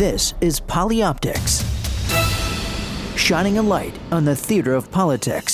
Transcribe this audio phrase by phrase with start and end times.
[0.00, 1.60] This is Polyoptics,
[3.18, 5.52] shining a light on the theater of politics.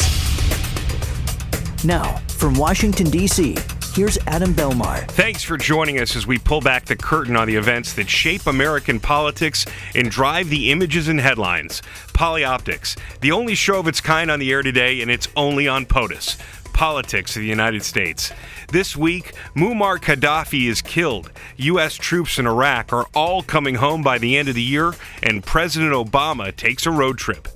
[1.85, 3.57] Now, from Washington, D.C.,
[3.93, 5.09] here's Adam Belmar.
[5.09, 8.47] Thanks for joining us as we pull back the curtain on the events that shape
[8.47, 11.83] American politics and drive the images and headlines.
[12.13, 15.87] Polyoptics, the only show of its kind on the air today, and it's only on
[15.87, 16.37] POTUS
[16.77, 18.31] politics of the United States.
[18.69, 21.33] This week, Muammar Gaddafi is killed.
[21.57, 21.95] U.S.
[21.95, 24.93] troops in Iraq are all coming home by the end of the year,
[25.23, 27.49] and President Obama takes a road trip.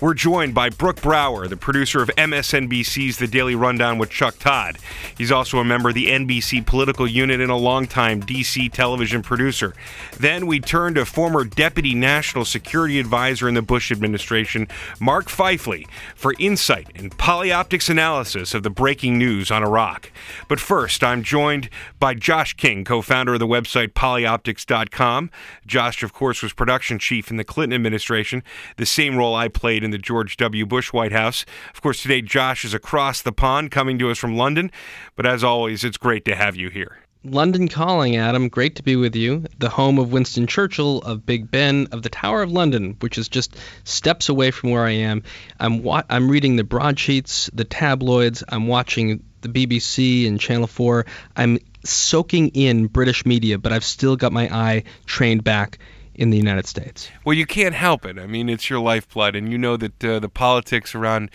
[0.00, 4.78] We're joined by Brooke Brower, the producer of MSNBC's The Daily Rundown with Chuck Todd.
[5.16, 9.74] He's also a member of the NBC political unit and a longtime DC television producer.
[10.18, 14.68] Then we turn to former Deputy National Security Advisor in the Bush administration,
[15.00, 20.10] Mark Pfeifle, for insight and polyoptics analysis of the breaking news on Iraq.
[20.48, 25.30] But first, I'm joined by Josh King, co founder of the website polyoptics.com.
[25.66, 28.42] Josh, of course, was production chief in the Clinton administration,
[28.76, 30.66] the same role I played in the George W.
[30.66, 31.44] Bush White House.
[31.74, 34.70] Of course, today Josh is across the pond coming to us from London,
[35.16, 36.98] but as always, it's great to have you here.
[37.26, 38.50] London calling, Adam.
[38.50, 39.44] Great to be with you.
[39.58, 43.30] The home of Winston Churchill, of Big Ben, of the Tower of London, which is
[43.30, 45.22] just steps away from where I am.
[45.58, 48.44] I'm wa- I'm reading the broadsheets, the tabloids.
[48.46, 51.06] I'm watching the BBC and Channel 4.
[51.34, 55.78] I'm soaking in British media, but I've still got my eye trained back
[56.14, 57.10] in the United States.
[57.24, 58.18] Well, you can't help it.
[58.18, 61.30] I mean, it's your lifeblood, and you know that uh, the politics around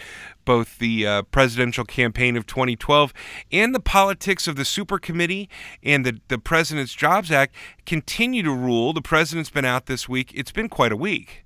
[0.45, 3.13] both the uh, presidential campaign of 2012
[3.51, 5.49] and the politics of the super committee
[5.83, 7.53] and the, the President's Jobs Act
[7.85, 8.93] continue to rule.
[8.93, 10.31] The president's been out this week.
[10.33, 11.45] It's been quite a week.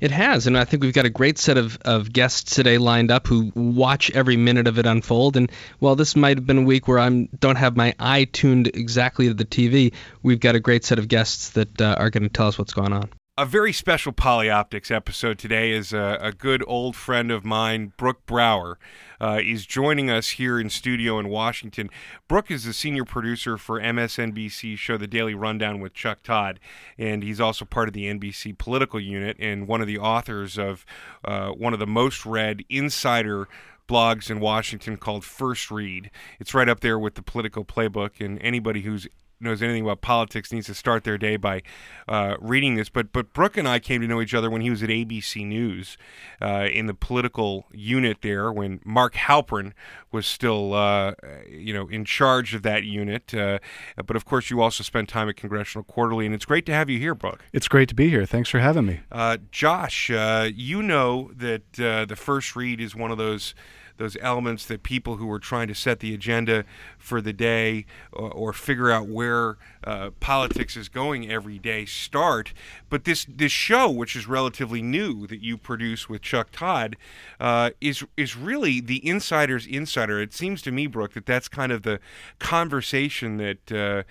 [0.00, 3.10] It has, and I think we've got a great set of, of guests today lined
[3.10, 5.36] up who watch every minute of it unfold.
[5.36, 8.68] And while this might have been a week where I don't have my eye tuned
[8.68, 12.24] exactly to the TV, we've got a great set of guests that uh, are going
[12.24, 13.10] to tell us what's going on.
[13.38, 18.26] A very special Polyoptics episode today is a, a good old friend of mine, Brooke
[18.26, 18.78] Brower,
[19.22, 21.88] uh, is joining us here in studio in Washington.
[22.28, 26.60] Brooke is the senior producer for MSNBC show The Daily Rundown with Chuck Todd,
[26.98, 30.84] and he's also part of the NBC political unit and one of the authors of
[31.24, 33.48] uh, one of the most read insider
[33.88, 36.10] blogs in Washington called First Read.
[36.38, 39.08] It's right up there with the political playbook, and anybody who's
[39.42, 41.62] knows anything about politics needs to start their day by
[42.08, 42.88] uh, reading this.
[42.88, 45.46] But but Brooke and I came to know each other when he was at ABC
[45.46, 45.96] News
[46.40, 49.72] uh, in the political unit there, when Mark Halperin
[50.10, 51.14] was still uh,
[51.48, 53.34] you know in charge of that unit.
[53.34, 53.58] Uh,
[54.04, 56.88] but of course, you also spent time at Congressional Quarterly, and it's great to have
[56.88, 57.44] you here, Brooke.
[57.52, 58.26] It's great to be here.
[58.26, 60.10] Thanks for having me, uh, Josh.
[60.10, 63.54] Uh, you know that the first read is one of those
[64.02, 66.64] those elements that people who are trying to set the agenda
[66.98, 72.52] for the day or, or figure out where uh, politics is going every day start.
[72.90, 76.96] But this this show, which is relatively new, that you produce with Chuck Todd,
[77.38, 80.20] uh, is is really the insider's insider.
[80.20, 82.00] It seems to me, Brooke, that that's kind of the
[82.38, 83.72] conversation that.
[83.72, 84.02] Uh,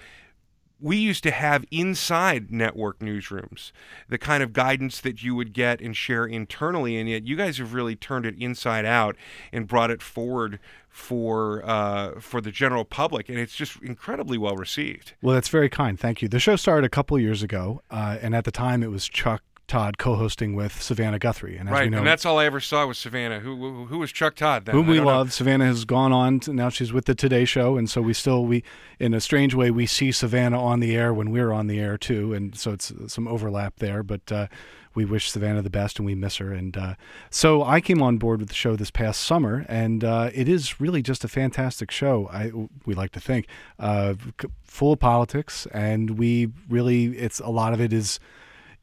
[0.81, 3.71] we used to have inside network newsrooms
[4.09, 7.57] the kind of guidance that you would get and share internally and yet you guys
[7.57, 9.15] have really turned it inside out
[9.51, 10.59] and brought it forward
[10.89, 15.13] for uh, for the general public and it's just incredibly well received.
[15.21, 15.97] Well that's very kind.
[15.99, 16.27] Thank you.
[16.27, 19.41] The show started a couple years ago uh, and at the time it was chuck
[19.71, 22.97] Todd co-hosting with Savannah Guthrie, and right, know, and that's all I ever saw was
[22.97, 23.39] Savannah.
[23.39, 24.65] Who who, who was Chuck Todd?
[24.65, 24.75] Then?
[24.75, 25.27] Whom we love.
[25.27, 25.31] Know.
[25.31, 26.41] Savannah has gone on.
[26.41, 28.65] To, now she's with the Today Show, and so we still we
[28.99, 31.97] in a strange way we see Savannah on the air when we're on the air
[31.97, 34.03] too, and so it's some overlap there.
[34.03, 34.47] But uh,
[34.93, 36.51] we wish Savannah the best, and we miss her.
[36.51, 36.95] And uh,
[37.29, 40.81] so I came on board with the show this past summer, and uh, it is
[40.81, 42.27] really just a fantastic show.
[42.29, 42.51] I
[42.85, 43.47] we like to think
[43.79, 44.15] uh,
[44.63, 48.19] full of politics, and we really it's a lot of it is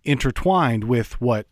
[0.05, 1.47] intertwined with what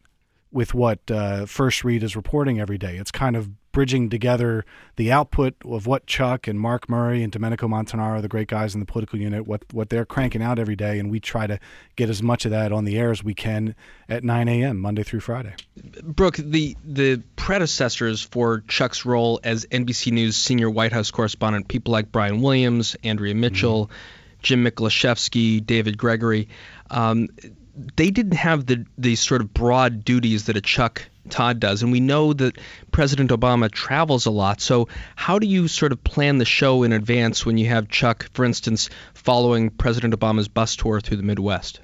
[0.52, 2.96] with what uh, First Read is reporting every day.
[2.96, 4.64] It's kind of bridging together
[4.96, 8.80] the output of what Chuck and Mark Murray and Domenico Montanaro, the great guys in
[8.80, 11.60] the political unit, what what they're cranking out every day, and we try to
[11.94, 13.74] get as much of that on the air as we can
[14.08, 14.78] at 9 a.m.
[14.78, 15.54] Monday through Friday.
[16.02, 21.92] Brooke, the the predecessors for Chuck's role as NBC News senior White House correspondent, people
[21.92, 24.38] like Brian Williams, Andrea Mitchell, mm-hmm.
[24.42, 26.48] Jim Miklaszewski, David Gregory.
[26.90, 27.28] Um,
[27.96, 31.92] they didn't have the the sort of broad duties that a Chuck Todd does, and
[31.92, 32.58] we know that
[32.92, 34.60] President Obama travels a lot.
[34.60, 38.28] So how do you sort of plan the show in advance when you have Chuck,
[38.32, 41.80] for instance, following President Obama's bus tour through the Midwest?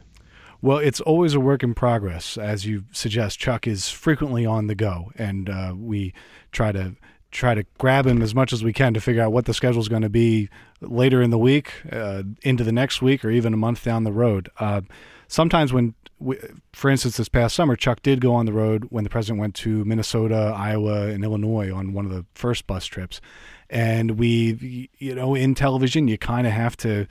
[0.61, 3.41] Well, it's always a work in progress, as you suggest.
[3.41, 6.15] Chuck is frequently on the go, and uh, we
[6.53, 6.95] try to
[7.33, 9.81] try to grab him as much as we can to figure out what the schedule
[9.81, 10.51] is going to be
[10.83, 14.13] later in the week, uh, into the next week, or even a month down the
[14.13, 14.51] road.
[14.61, 14.83] Uh,
[15.33, 16.39] sometimes when we,
[16.73, 19.55] for instance, this past summer, Chuck did go on the road when the president went
[19.57, 23.21] to Minnesota, Iowa, and Illinois on one of the first bus trips.
[23.69, 27.07] And we, you know, in television, you kind of have to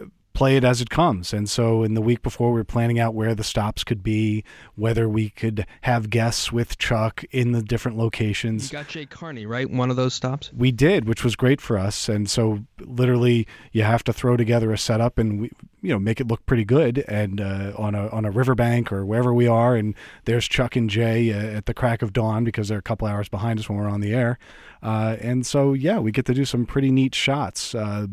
[0.00, 1.32] uh, play it as it comes.
[1.32, 4.42] And so in the week before, we were planning out where the stops could be,
[4.74, 8.72] whether we could have guests with Chuck in the different locations.
[8.72, 9.70] You got Jay Carney, right?
[9.70, 10.50] One of those stops?
[10.52, 12.08] We did, which was great for us.
[12.08, 15.50] And so literally you have to throw together a setup and we,
[15.82, 19.04] you know, make it look pretty good and uh, on a on a riverbank or
[19.04, 19.74] wherever we are.
[19.76, 19.94] And
[20.24, 23.28] there's Chuck and Jay uh, at the crack of dawn because they're a couple hours
[23.28, 24.38] behind us when we're on the air.
[24.82, 28.06] Uh, and so, yeah, we get to do some pretty neat shots uh,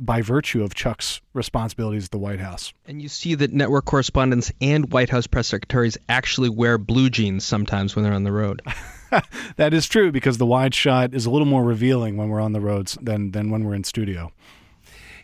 [0.00, 2.72] by virtue of Chuck's responsibilities at the White House.
[2.86, 7.44] And you see that network correspondents and White House press secretaries actually wear blue jeans
[7.44, 8.62] sometimes when they're on the road.
[9.56, 12.52] that is true because the wide shot is a little more revealing when we're on
[12.52, 14.32] the roads than, than when we're in studio.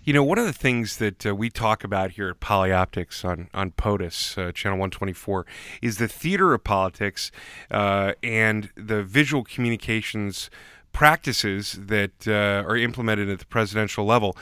[0.06, 3.48] You know, one of the things that uh, we talk about here at Polyoptics on
[3.54, 5.46] on POTUS, uh, Channel 124,
[5.80, 7.30] is the theater of politics
[7.70, 10.50] uh, and the visual communications
[10.92, 14.36] practices that uh, are implemented at the presidential level.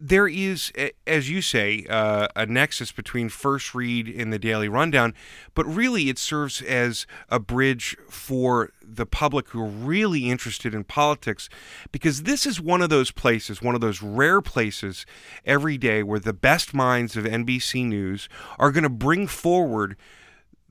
[0.00, 0.72] There is,
[1.06, 5.14] as you say, uh, a nexus between First Read and the Daily Rundown,
[5.54, 10.84] but really it serves as a bridge for the public who are really interested in
[10.84, 11.48] politics
[11.92, 15.06] because this is one of those places, one of those rare places
[15.44, 19.96] every day where the best minds of NBC News are going to bring forward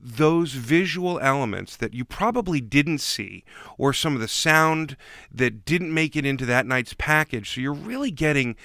[0.04, 3.42] those visual elements that you probably didn't see,
[3.78, 4.96] or some of the sound
[5.32, 7.54] that didn't make it into that night's package.
[7.54, 8.56] So you're really getting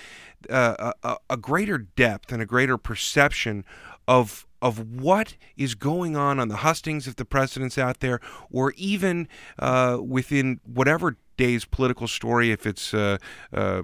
[0.50, 3.64] uh, a, a greater depth and a greater perception
[4.08, 8.20] of of what is going on on the hustings if the president's out there,
[8.52, 13.18] or even uh, within whatever day's political story, if it's uh,
[13.54, 13.84] uh,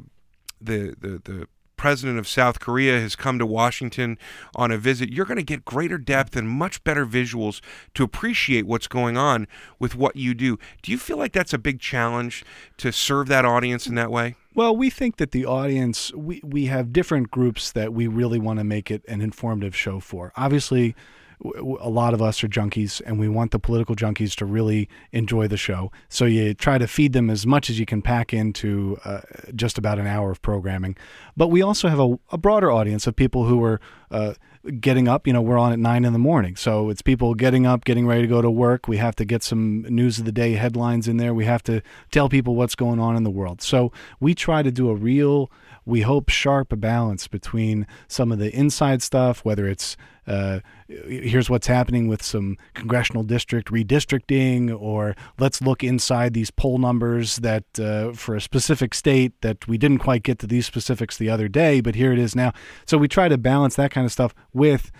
[0.59, 4.17] the, the the president of South Korea has come to Washington
[4.55, 7.61] on a visit, you're going to get greater depth and much better visuals
[7.93, 9.47] to appreciate what's going on
[9.79, 10.57] with what you do.
[10.81, 12.43] Do you feel like that's a big challenge
[12.77, 14.35] to serve that audience in that way?
[14.53, 18.59] Well, we think that the audience, we, we have different groups that we really want
[18.59, 20.31] to make it an informative show for.
[20.37, 20.95] Obviously,
[21.43, 25.47] a lot of us are junkies and we want the political junkies to really enjoy
[25.47, 25.91] the show.
[26.09, 29.21] So you try to feed them as much as you can pack into uh,
[29.55, 30.95] just about an hour of programming.
[31.35, 33.79] But we also have a, a broader audience of people who are
[34.11, 34.33] uh,
[34.79, 35.27] getting up.
[35.27, 36.55] You know, we're on at nine in the morning.
[36.55, 38.87] So it's people getting up, getting ready to go to work.
[38.87, 41.33] We have to get some news of the day headlines in there.
[41.33, 41.81] We have to
[42.11, 43.61] tell people what's going on in the world.
[43.61, 45.51] So we try to do a real
[45.85, 49.95] we hope sharp balance between some of the inside stuff, whether it's
[50.27, 56.79] uh, here's what's happening with some congressional district redistricting, or let's look inside these poll
[56.79, 61.17] numbers that uh, for a specific state that we didn't quite get to these specifics
[61.17, 62.51] the other day, but here it is now.
[62.85, 64.91] So we try to balance that kind of stuff with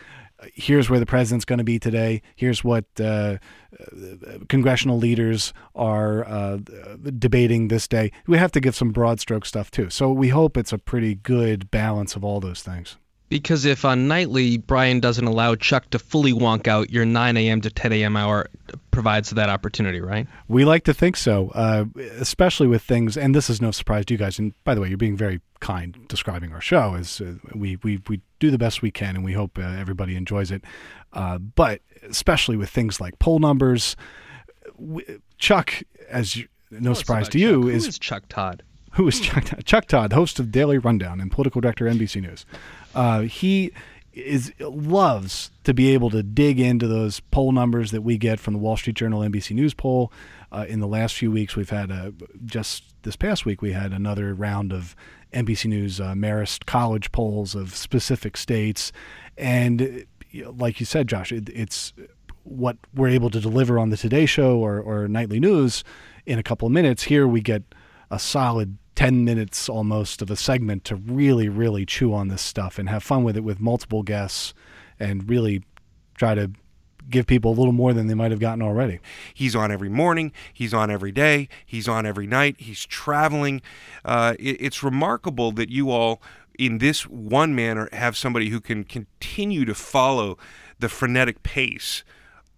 [0.53, 2.21] here's where the president's going to be today.
[2.35, 3.37] Here's what uh,
[4.49, 6.57] congressional leaders are uh,
[7.17, 8.11] debating this day.
[8.27, 9.89] We have to give some broad stroke stuff too.
[9.89, 12.97] So we hope it's a pretty good balance of all those things.
[13.35, 17.59] Because if on nightly Brian doesn't allow Chuck to fully wonk out, your 9 a.m.
[17.59, 18.15] to 10 a.m.
[18.15, 18.47] hour
[18.91, 20.25] provides that opportunity, right?
[20.47, 21.83] We like to think so, uh,
[22.17, 23.17] especially with things.
[23.17, 24.39] And this is no surprise to you guys.
[24.39, 26.95] And by the way, you're being very kind describing our show.
[26.95, 30.15] As uh, we we we do the best we can, and we hope uh, everybody
[30.15, 30.63] enjoys it.
[31.11, 33.97] Uh, but especially with things like poll numbers,
[34.77, 35.03] we,
[35.39, 37.73] Chuck, as you, no surprise to you, Chuck.
[37.73, 38.63] is, is Chuck Todd
[38.95, 39.65] who is Chuck Todd?
[39.65, 42.45] Chuck Todd, host of Daily Rundown and political director NBC News.
[42.95, 43.71] Uh, he
[44.13, 48.53] is loves to be able to dig into those poll numbers that we get from
[48.53, 50.11] the Wall Street Journal NBC News poll.
[50.51, 52.13] Uh, in the last few weeks, we've had a,
[52.45, 54.95] just this past week we had another round of
[55.33, 58.93] NBC News uh, Marist College polls of specific states,
[59.37, 61.91] and like you said, Josh, it, it's
[62.43, 65.83] what we're able to deliver on the Today Show or, or nightly news
[66.25, 67.03] in a couple of minutes.
[67.03, 67.63] Here we get
[68.09, 72.79] a solid 10 minutes almost of a segment to really, really chew on this stuff
[72.79, 74.53] and have fun with it with multiple guests
[74.99, 75.63] and really
[76.15, 76.51] try to
[77.09, 78.99] give people a little more than they might have gotten already.
[79.33, 80.31] He's on every morning.
[80.53, 81.49] He's on every day.
[81.65, 82.55] He's on every night.
[82.57, 83.61] He's traveling.
[84.03, 86.21] Uh, it, it's remarkable that you all,
[86.57, 90.37] in this one manner, have somebody who can continue to follow
[90.79, 92.03] the frenetic pace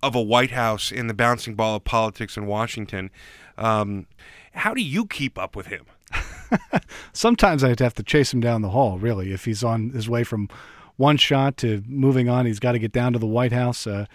[0.01, 3.09] of a White House in the bouncing ball of politics in Washington.
[3.57, 4.07] Um,
[4.53, 5.85] how do you keep up with him?
[7.13, 10.23] Sometimes I'd have to chase him down the hall, really, if he's on his way
[10.23, 10.49] from
[10.95, 12.45] one shot to moving on.
[12.45, 13.87] He's got to get down to the White House.
[13.87, 14.05] Uh,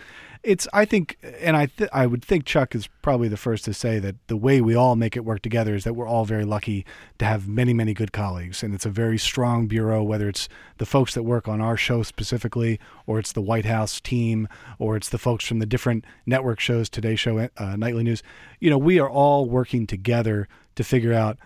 [0.42, 3.74] it's I think, and I th- I would think Chuck is probably the first to
[3.74, 6.44] say that the way we all make it work together is that we're all very
[6.44, 6.84] lucky
[7.18, 10.02] to have many many good colleagues, and it's a very strong bureau.
[10.02, 14.00] Whether it's the folks that work on our show specifically, or it's the White House
[14.00, 14.48] team,
[14.80, 18.24] or it's the folks from the different network shows, Today Show, uh, Nightly News,
[18.58, 21.38] you know, we are all working together to figure out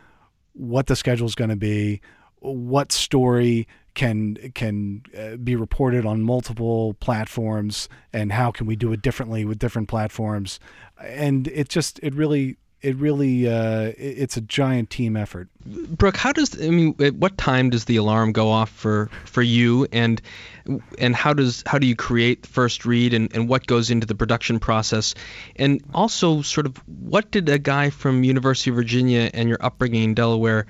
[0.57, 2.01] what the schedule is going to be,
[2.41, 8.93] what story can can uh, be reported on multiple platforms and how can we do
[8.93, 10.61] it differently with different platforms.
[11.01, 15.49] And it just it really it really uh, it's a giant team effort.
[15.64, 19.42] Brooke, how does I mean at what time does the alarm go off for for
[19.42, 20.21] you and
[20.99, 24.06] and how does how do you create the first read and, and what goes into
[24.06, 25.14] the production process
[25.56, 30.04] and also sort of what did a guy from University of Virginia and your upbringing
[30.04, 30.66] in Delaware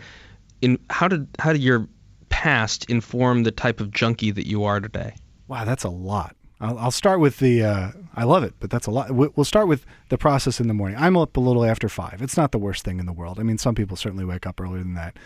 [0.62, 1.88] in how did how did your
[2.28, 5.14] past inform the type of junkie that you are today?
[5.48, 6.36] Wow, that's a lot.
[6.60, 7.62] I'll, I'll start with the.
[7.62, 9.10] Uh, I love it, but that's a lot.
[9.10, 10.96] We'll start with the process in the morning.
[10.98, 12.22] I'm up a little after five.
[12.22, 13.38] It's not the worst thing in the world.
[13.38, 15.16] I mean, some people certainly wake up earlier than that.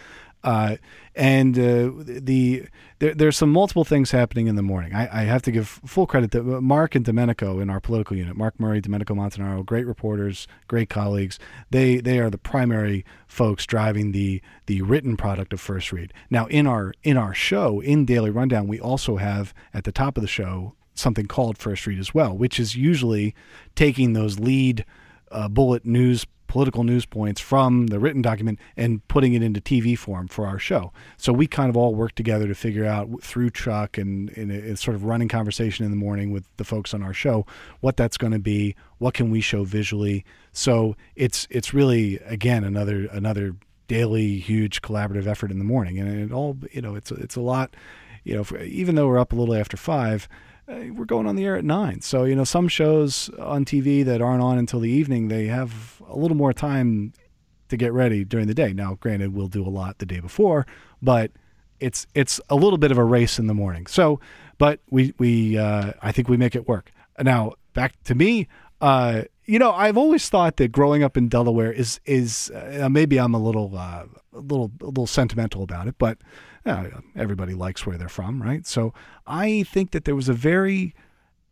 [0.42, 0.76] Uh,
[1.14, 2.64] and uh, the
[2.98, 4.94] there, there's some multiple things happening in the morning.
[4.94, 8.36] I, I, have to give full credit to Mark and Domenico in our political unit.
[8.36, 11.38] Mark Murray, Domenico Montanaro, great reporters, great colleagues.
[11.70, 16.12] They they are the primary folks driving the the written product of First Read.
[16.30, 20.16] Now in our in our show in Daily Rundown, we also have at the top
[20.16, 23.34] of the show something called First Read as well, which is usually
[23.74, 24.84] taking those lead
[25.30, 29.96] uh, bullet news political news points from the written document and putting it into TV
[29.96, 30.92] form for our show.
[31.16, 34.76] So we kind of all work together to figure out through Chuck and a, a
[34.76, 37.46] sort of running conversation in the morning with the folks on our show
[37.78, 40.24] what that's going to be, what can we show visually.
[40.52, 43.54] So it's it's really again another another
[43.86, 47.40] daily huge collaborative effort in the morning, and it all you know it's it's a
[47.40, 47.76] lot.
[48.24, 51.36] You know, for, even though we're up a little after five, uh, we're going on
[51.36, 52.00] the air at nine.
[52.00, 56.02] So, you know, some shows on TV that aren't on until the evening, they have
[56.08, 57.12] a little more time
[57.68, 58.72] to get ready during the day.
[58.72, 60.66] Now, granted, we'll do a lot the day before,
[61.00, 61.30] but
[61.78, 63.86] it's it's a little bit of a race in the morning.
[63.86, 64.20] So,
[64.58, 66.92] but we we uh, I think we make it work.
[67.20, 68.48] Now, back to me.
[68.80, 73.18] Uh, you know, I've always thought that growing up in Delaware is is uh, maybe
[73.18, 76.18] I'm a little uh, a little a little sentimental about it, but
[76.66, 76.84] uh,
[77.16, 78.66] everybody likes where they're from, right?
[78.66, 78.92] So
[79.26, 80.94] I think that there was a very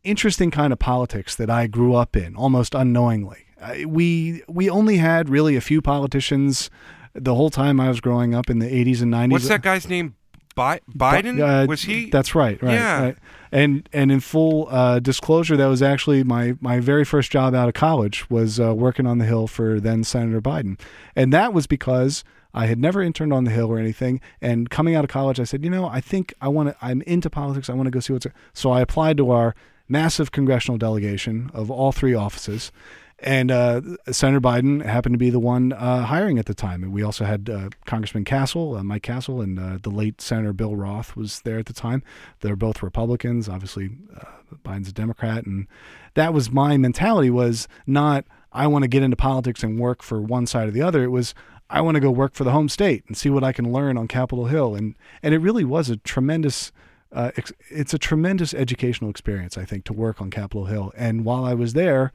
[0.05, 3.45] interesting kind of politics that I grew up in, almost unknowingly.
[3.61, 6.71] Uh, we we only had really a few politicians
[7.15, 9.31] the whole time I was growing up in the 80s and 90s.
[9.33, 10.15] What's that guy's name?
[10.55, 12.11] Bi- Biden uh, was he?
[12.11, 12.61] That's right.
[12.61, 12.73] Right.
[12.75, 13.03] Yeah.
[13.03, 13.17] Right.
[13.53, 17.69] And and in full uh, disclosure, that was actually my my very first job out
[17.69, 20.79] of college was uh, working on the Hill for then Senator Biden,
[21.15, 22.25] and that was because
[22.55, 24.21] I had never interned on the Hill or anything.
[24.41, 26.77] And coming out of college, I said, you know, I think I want to.
[26.81, 27.69] I'm into politics.
[27.69, 28.27] I want to go see what's.
[28.53, 29.55] So I applied to our
[29.89, 32.73] massive congressional delegation of all three offices.
[33.21, 33.81] And uh,
[34.13, 36.85] Senator Biden happened to be the one uh, hiring at the time.
[36.85, 40.53] And we also had uh, Congressman Castle, uh, Mike Castle, and uh, the late Senator
[40.53, 42.05] Bill Roth was there at the time.
[42.41, 43.49] They're both Republicans.
[43.49, 44.25] Obviously, uh,
[44.65, 45.67] Biden's a Democrat, and
[46.15, 47.29] that was my mentality.
[47.29, 50.83] Was not I want to get into politics and work for one side or the
[50.83, 51.03] other.
[51.03, 51.35] It was
[51.71, 53.99] I want to go work for the home state and see what I can learn
[53.99, 54.75] on Capitol Hill.
[54.75, 56.73] And and it really was a tremendous.
[57.11, 57.31] Uh,
[57.71, 60.93] it's a tremendous educational experience, I think, to work on Capitol Hill.
[60.95, 62.13] And while I was there,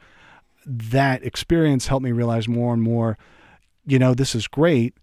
[0.68, 3.18] that experience helped me realize more and more,
[3.88, 4.94] you know, this is great.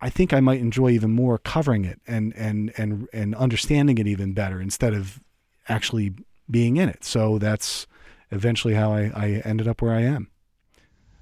[0.00, 4.06] I think I might enjoy even more covering it and and and and understanding it
[4.06, 5.20] even better instead of
[5.68, 6.12] actually
[6.50, 7.04] being in it.
[7.04, 7.86] So that's
[8.30, 10.28] eventually how I, I ended up where I am.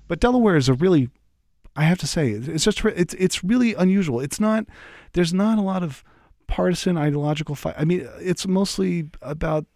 [0.09, 1.09] But Delaware is a really,
[1.75, 4.21] I have to say, it's just it's it's really unusual.
[4.21, 4.67] It's not
[5.13, 6.05] there's not a lot of
[6.47, 7.75] partisan ideological fight.
[7.79, 9.67] I mean, it's mostly about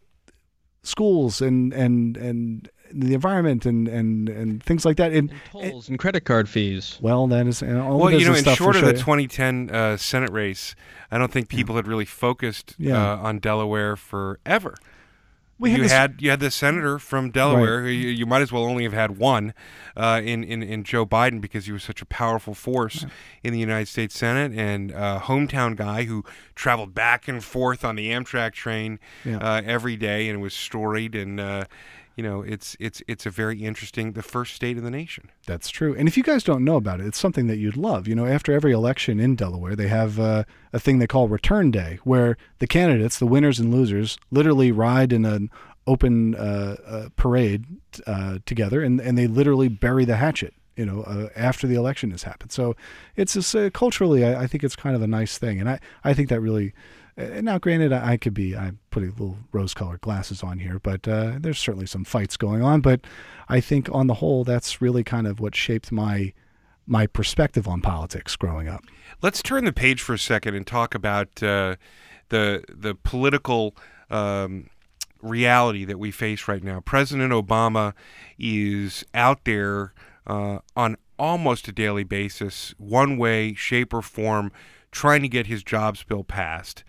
[0.82, 5.12] schools and and and the environment and, and, and things like that.
[5.12, 6.98] And, and tolls and, and, credit card fees.
[7.00, 10.74] Well, that is all well, you know, in short of the 2010 uh, Senate race,
[11.10, 11.78] I don't think people yeah.
[11.78, 13.14] had really focused yeah.
[13.14, 14.76] uh, on Delaware forever.
[15.58, 17.82] We you had, had, you had the senator from Delaware.
[17.82, 17.88] Right.
[17.88, 19.54] You, you, might as well only have had one
[19.96, 23.08] uh, in, in in Joe Biden because he was such a powerful force yeah.
[23.42, 27.96] in the United States Senate and a hometown guy who traveled back and forth on
[27.96, 29.38] the Amtrak train yeah.
[29.38, 31.64] uh, every day and was storied and uh,
[32.16, 35.30] you know, it's it's it's a very interesting the first state in the nation.
[35.46, 35.94] That's true.
[35.94, 38.08] And if you guys don't know about it, it's something that you'd love.
[38.08, 41.70] You know, after every election in Delaware, they have uh, a thing they call Return
[41.70, 45.50] Day, where the candidates, the winners and losers, literally ride in an
[45.86, 47.66] open uh, uh, parade
[48.06, 52.10] uh, together, and and they literally bury the hatchet you know, uh, after the election
[52.10, 52.52] has happened.
[52.52, 52.76] So
[53.16, 55.80] it's just, uh, culturally, I, I, think it's kind of a nice thing, and I,
[56.04, 56.74] I think that really.
[57.18, 61.08] Uh, now, granted, I, I, could be I'm putting little rose-colored glasses on here, but
[61.08, 62.80] uh, there's certainly some fights going on.
[62.80, 63.06] But
[63.48, 66.32] I think on the whole, that's really kind of what shaped my
[66.88, 68.84] my perspective on politics growing up.
[69.20, 71.76] Let's turn the page for a second and talk about uh,
[72.28, 73.76] the the political.
[74.10, 74.70] Um,
[75.22, 76.78] reality that we face right now.
[76.78, 77.94] President Obama
[78.38, 79.92] is out there
[80.26, 84.52] uh, on almost a daily basis, one way, shape, or form,
[84.90, 86.84] trying to get his jobs bill passed.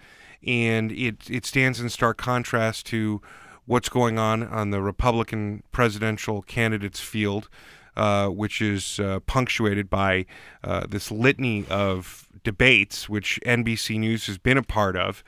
[0.48, 3.22] And it, it stands in stark contrast to
[3.66, 7.50] what's going on on the Republican presidential candidates field,
[7.96, 10.26] uh, which is uh, punctuated by
[10.64, 15.24] uh, this litany of debates, which NBC News has been a part of.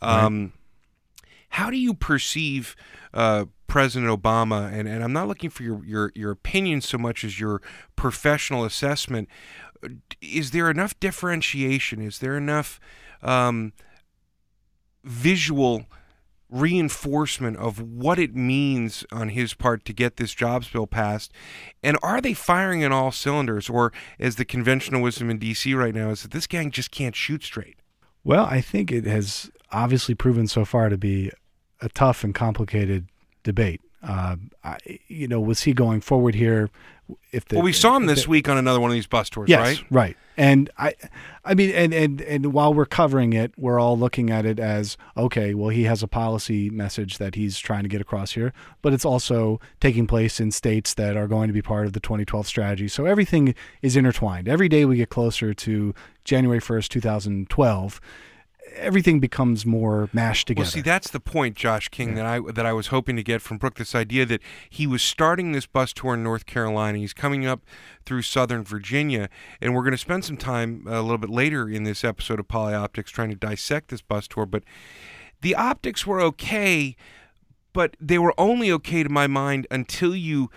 [0.00, 0.52] Um, right.
[1.50, 2.76] How do you perceive
[3.12, 4.72] uh, President Obama?
[4.72, 7.60] And, and I'm not looking for your, your, your opinion so much as your
[7.96, 9.28] professional assessment.
[10.20, 12.00] Is there enough differentiation?
[12.00, 12.78] Is there enough
[13.20, 13.72] um,
[15.04, 15.86] visual
[16.50, 21.32] reinforcement of what it means on his part to get this jobs bill passed?
[21.82, 23.68] And are they firing in all cylinders?
[23.68, 25.72] Or, as the conventional wisdom in D.C.
[25.74, 27.76] right now is that this gang just can't shoot straight?
[28.24, 31.30] Well, I think it has obviously proven so far to be
[31.80, 33.06] a tough and complicated
[33.42, 33.80] debate.
[34.02, 34.78] Uh, I,
[35.08, 36.70] you know, was see going forward here?
[37.32, 39.30] If the, well, we saw him this the, week on another one of these bus
[39.30, 39.84] tours, yes, right?
[39.90, 40.16] Right.
[40.36, 40.94] And I,
[41.44, 44.96] I mean, and, and and while we're covering it, we're all looking at it as
[45.16, 45.54] okay.
[45.54, 48.52] Well, he has a policy message that he's trying to get across here,
[48.82, 52.00] but it's also taking place in states that are going to be part of the
[52.00, 52.88] 2012 strategy.
[52.88, 54.48] So everything is intertwined.
[54.48, 58.00] Every day we get closer to January 1st, 2012
[58.74, 60.64] everything becomes more mashed together.
[60.64, 62.14] Well, see, that's the point, Josh King, yeah.
[62.14, 63.76] that I that I was hoping to get from Brooke.
[63.76, 67.62] This idea that he was starting this bus tour in North Carolina, he's coming up
[68.06, 69.28] through Southern Virginia,
[69.60, 72.40] and we're going to spend some time uh, a little bit later in this episode
[72.40, 74.46] of Polyoptics trying to dissect this bus tour.
[74.46, 74.64] But
[75.40, 76.96] the optics were okay,
[77.72, 80.50] but they were only okay to my mind until you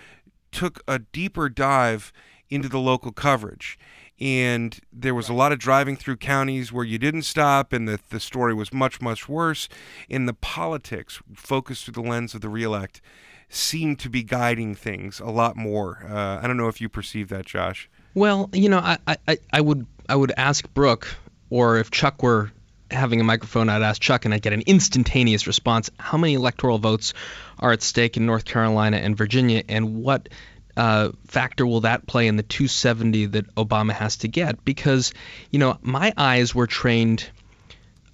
[0.52, 2.12] took a deeper dive
[2.50, 3.78] into the local coverage
[4.20, 7.98] and there was a lot of driving through counties where you didn't stop and the,
[8.10, 9.68] the story was much much worse.
[10.08, 13.00] And the politics focused through the lens of the reelect
[13.48, 16.04] seemed to be guiding things a lot more.
[16.08, 17.88] Uh, i don't know if you perceive that josh.
[18.14, 21.08] Well you know I, I, I would i would ask brooke
[21.50, 22.52] or if chuck were
[22.90, 25.90] having a microphone i'd ask chuck and i'd get an instantaneous response.
[25.98, 27.14] How many electoral votes
[27.58, 30.28] are at stake in north carolina and virginia and what
[30.76, 34.64] uh, factor will that play in the 270 that Obama has to get?
[34.64, 35.12] Because,
[35.50, 37.28] you know, my eyes were trained,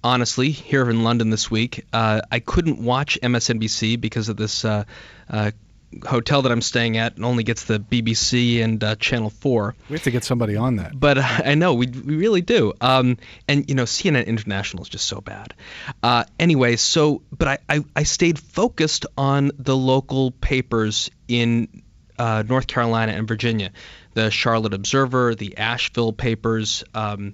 [0.03, 1.85] honestly, here in London this week.
[1.91, 4.83] Uh, I couldn't watch MSNBC because of this uh,
[5.29, 5.51] uh,
[6.07, 9.75] hotel that I'm staying at and only gets the BBC and uh, Channel 4.
[9.89, 10.97] We have to get somebody on that.
[10.97, 12.73] But uh, I know, we, we really do.
[12.79, 15.53] Um, and, you know, CNN International is just so bad.
[16.01, 21.83] Uh, anyway, so, but I, I, I stayed focused on the local papers in
[22.21, 23.71] uh, North Carolina and Virginia,
[24.13, 27.33] the Charlotte Observer, the Asheville papers, um,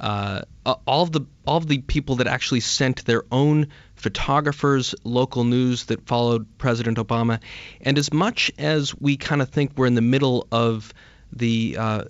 [0.00, 5.44] uh, all of the all of the people that actually sent their own photographers, local
[5.44, 7.38] news that followed President Obama,
[7.80, 10.92] and as much as we kind of think we're in the middle of
[11.32, 12.02] the uh,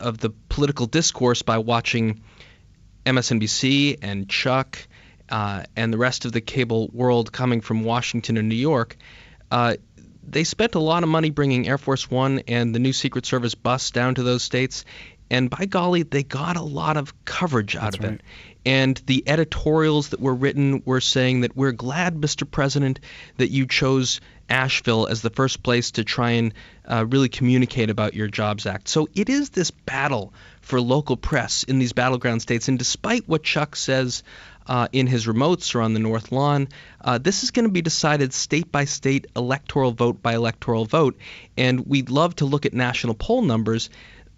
[0.00, 2.22] of the political discourse by watching
[3.04, 4.78] MSNBC and Chuck
[5.28, 8.96] uh, and the rest of the cable world coming from Washington and New York,
[9.50, 9.76] uh,
[10.28, 13.54] they spent a lot of money bringing Air Force One and the new Secret Service
[13.54, 14.84] bus down to those states.
[15.30, 18.12] And by golly, they got a lot of coverage out That's of right.
[18.14, 18.22] it.
[18.64, 22.50] And the editorials that were written were saying that we're glad, Mr.
[22.50, 22.98] President,
[23.36, 28.14] that you chose Asheville as the first place to try and uh, really communicate about
[28.14, 28.88] your Jobs Act.
[28.88, 32.68] So it is this battle for local press in these battleground states.
[32.68, 34.24] And despite what Chuck says
[34.66, 36.68] uh, in his remotes or on the North Lawn.
[37.00, 41.16] Uh, this is going to be decided state by state, electoral vote by electoral vote.
[41.56, 43.90] And we'd love to look at national poll numbers.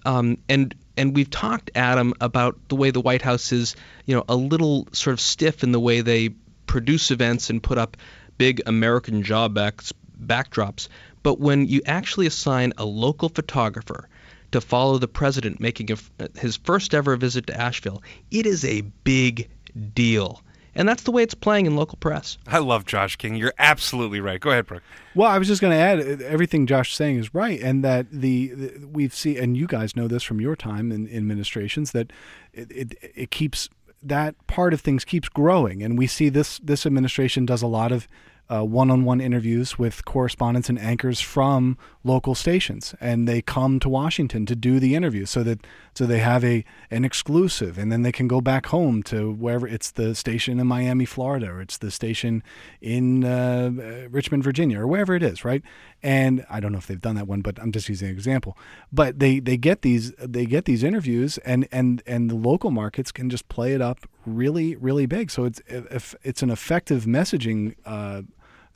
[0.04, 4.24] Um, and and we've talked, Adam, about the way the White House is, you know,
[4.28, 6.30] a little sort of stiff in the way they
[6.66, 7.96] produce events and put up
[8.36, 10.88] big American job backs, backdrops.
[11.22, 14.08] But when you actually assign a local photographer
[14.52, 18.80] to follow the president making a, his first ever visit to Asheville, it is a
[18.80, 19.48] big
[19.94, 20.42] deal.
[20.74, 22.38] And that's the way it's playing in local press.
[22.46, 23.34] I love Josh King.
[23.34, 24.40] You're absolutely right.
[24.40, 24.84] Go ahead, Brooke.
[25.14, 27.82] Well, I was just going to add uh, everything Josh is saying is right, and
[27.84, 31.16] that the, the we've seen, and you guys know this from your time in, in
[31.16, 32.12] administrations, that
[32.52, 33.68] it, it, it keeps
[34.00, 37.90] that part of things keeps growing, and we see this this administration does a lot
[37.90, 38.06] of
[38.50, 44.46] uh, one-on-one interviews with correspondents and anchors from local stations, and they come to Washington
[44.46, 48.12] to do the interview, so that so they have a an exclusive, and then they
[48.12, 51.90] can go back home to wherever it's the station in Miami, Florida, or it's the
[51.90, 52.42] station
[52.80, 55.62] in uh, Richmond, Virginia, or wherever it is, right?
[56.02, 58.56] And I don't know if they've done that one, but I'm just using an example.
[58.90, 63.12] But they they get these they get these interviews, and and and the local markets
[63.12, 65.30] can just play it up really really big.
[65.30, 67.74] So it's if it's an effective messaging.
[67.84, 68.22] Uh,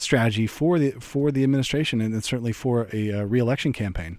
[0.03, 4.19] strategy for the for the administration and certainly for a uh, reelection campaign.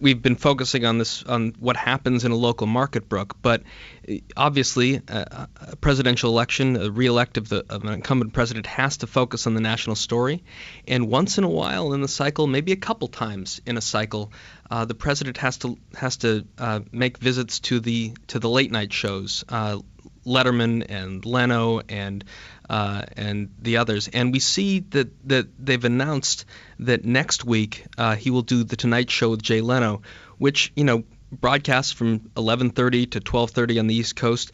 [0.00, 3.62] We've been focusing on this on what happens in a local market, Brooke, but
[4.08, 8.96] uh, obviously uh, a presidential election, a reelect of, the, of an incumbent president has
[8.98, 10.42] to focus on the national story.
[10.88, 14.32] And once in a while in the cycle, maybe a couple times in a cycle,
[14.70, 18.70] uh, the president has to has to uh, make visits to the to the late
[18.70, 19.44] night shows.
[19.50, 19.80] Uh,
[20.26, 22.24] Letterman and Leno and
[22.68, 24.08] uh, and the others.
[24.08, 26.44] And we see that that they've announced
[26.80, 30.02] that next week uh, he will do the Tonight Show with Jay Leno,
[30.38, 34.52] which you know broadcasts from 11:30 to 12:30 on the East Coast.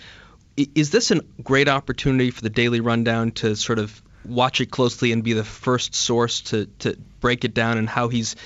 [0.57, 5.13] Is this a great opportunity for the Daily Rundown to sort of watch it closely
[5.13, 8.37] and be the first source to to break it down and how he's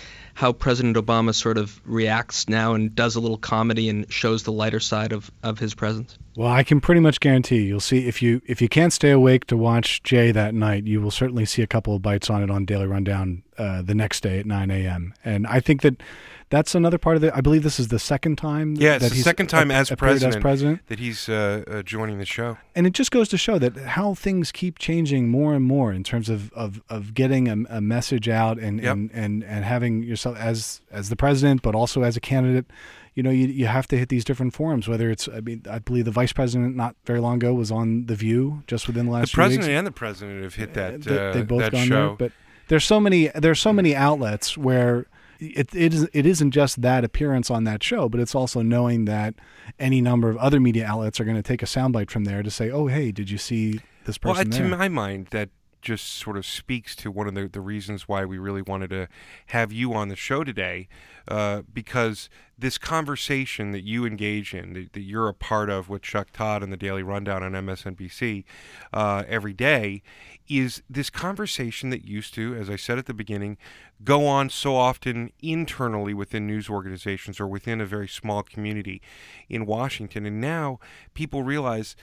[0.40, 4.50] how President Obama sort of reacts now and does a little comedy and shows the
[4.50, 6.16] lighter side of, of his presence?
[6.34, 9.44] Well, I can pretty much guarantee you'll see if you if you can't stay awake
[9.48, 12.50] to watch Jay that night, you will certainly see a couple of bites on it
[12.50, 15.12] on Daily Rundown uh, the next day at 9 a.m.
[15.22, 16.02] And I think that
[16.50, 17.32] that's another part of it.
[17.34, 18.74] I believe this is the second time.
[18.74, 22.26] Yeah, it's the second time as, president, as president that he's uh, uh, joining the
[22.26, 22.58] show.
[22.74, 26.02] And it just goes to show that how things keep changing more and more in
[26.02, 28.92] terms of of, of getting a, a message out and, yep.
[28.92, 32.66] and, and and having yourself as as the president, but also as a candidate.
[33.14, 34.88] You know, you, you have to hit these different forums.
[34.88, 38.06] Whether it's, I mean, I believe the vice president not very long ago was on
[38.06, 39.32] the View just within the last.
[39.32, 39.78] The president weeks.
[39.78, 41.06] and the president have hit that.
[41.06, 42.06] Uh, they, they both that gone show.
[42.06, 42.32] there, but
[42.68, 45.06] there's so many there's so many outlets where
[45.40, 49.06] it, it, is, it isn't just that appearance on that show, but it's also knowing
[49.06, 49.34] that
[49.78, 52.50] any number of other media outlets are going to take a soundbite from there to
[52.50, 54.68] say, oh, hey, did you see this person well, there?
[54.70, 55.48] to my mind, that
[55.82, 59.08] just sort of speaks to one of the, the reasons why we really wanted to
[59.46, 60.88] have you on the show today,
[61.28, 66.02] uh, because this conversation that you engage in, that, that, you're a part of with
[66.02, 68.44] Chuck Todd and the Daily Rundown on MSNBC
[68.92, 70.02] uh, every day,
[70.48, 73.56] is this conversation that used to, as I said at the beginning,
[74.04, 79.00] go on so often internally within news organizations or within a very small community
[79.48, 80.26] in Washington.
[80.26, 80.78] And now
[81.14, 81.96] people realize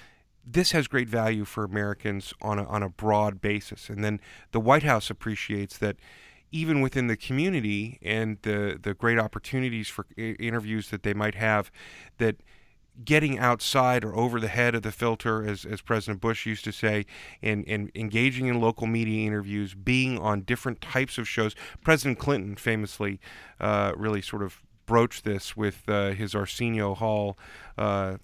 [0.50, 3.90] this has great value for Americans on a, on a broad basis.
[3.90, 5.98] And then the White House appreciates that
[6.52, 11.70] even within the community and the, the great opportunities for interviews that they might have,
[12.18, 12.38] that
[13.04, 16.72] getting outside or over the head of the filter, as, as President Bush used to
[16.72, 17.06] say,
[17.42, 21.54] and, and engaging in local media interviews, being on different types of shows.
[21.84, 23.20] President Clinton famously
[23.60, 27.38] uh, really sort of broached this with uh, his Arsenio Hall
[27.78, 28.18] uh,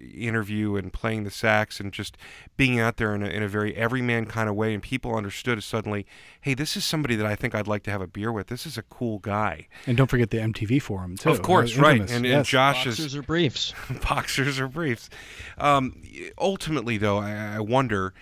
[0.00, 2.16] interview and playing the sax and just
[2.56, 4.74] being out there in a, in a very everyman kind of way.
[4.74, 6.06] And people understood suddenly,
[6.40, 8.48] hey, this is somebody that I think I'd like to have a beer with.
[8.48, 9.68] This is a cool guy.
[9.86, 11.30] And don't forget the MTV forum, too.
[11.30, 12.00] Of course, uh, right.
[12.10, 12.36] And, yes.
[12.36, 12.96] and Josh's.
[12.96, 13.74] Boxers or briefs.
[14.08, 15.10] boxers or briefs.
[15.58, 16.02] Um,
[16.38, 18.14] ultimately, though, I, I wonder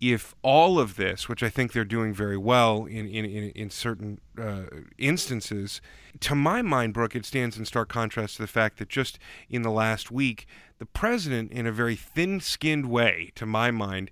[0.00, 3.70] if all of this, which I think they're doing very well in in, in, in
[3.70, 4.64] certain uh,
[4.98, 5.80] instances,
[6.20, 9.62] to my mind, Brooke, it stands in stark contrast to the fact that just in
[9.62, 10.46] the last week,
[10.78, 14.10] the president, in a very thin-skinned way, to my mind,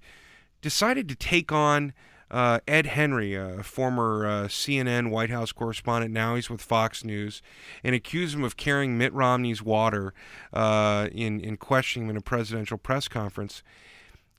[0.62, 1.92] decided to take on.
[2.31, 7.42] Uh, Ed Henry, a former uh, CNN White House correspondent, now he's with Fox News,
[7.85, 10.14] and accused him of carrying Mitt Romney's water
[10.53, 13.62] uh, in in questioning him in a presidential press conference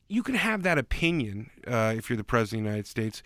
[0.08, 3.24] you can have that opinion uh, if you're the president of the United States.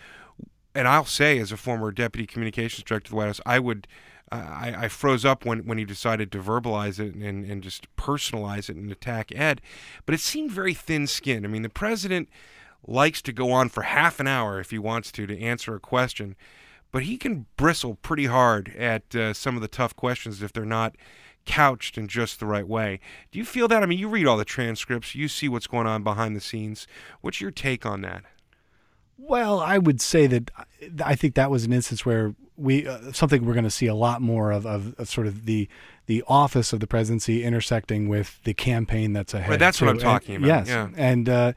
[0.75, 3.87] And I'll say, as a former deputy communications director of the White House, I would.
[4.31, 7.87] Uh, I, I, froze up when, when he decided to verbalize it and, and just
[7.95, 9.59] personalize it and attack Ed.
[10.05, 11.47] But it seemed very thin skinned.
[11.47, 12.29] I mean, the president
[12.85, 15.79] likes to go on for half an hour if he wants to to answer a
[15.79, 16.35] question,
[16.91, 20.63] but he can bristle pretty hard at uh, some of the tough questions if they're
[20.63, 20.95] not
[21.45, 22.99] couched in just the right way.
[23.31, 23.83] Do you feel that?
[23.83, 26.87] I mean, you read all the transcripts, you see what's going on behind the scenes.
[27.21, 28.23] What's your take on that?
[29.17, 30.49] Well, I would say that
[31.03, 33.95] I think that was an instance where we uh, something we're going to see a
[33.95, 35.67] lot more of, of, of, sort of the
[36.05, 39.49] the office of the presidency intersecting with the campaign that's ahead.
[39.49, 39.85] Right, that's too.
[39.85, 40.67] what I'm talking and, about.
[40.67, 40.89] Yes, yeah.
[40.95, 41.53] and uh,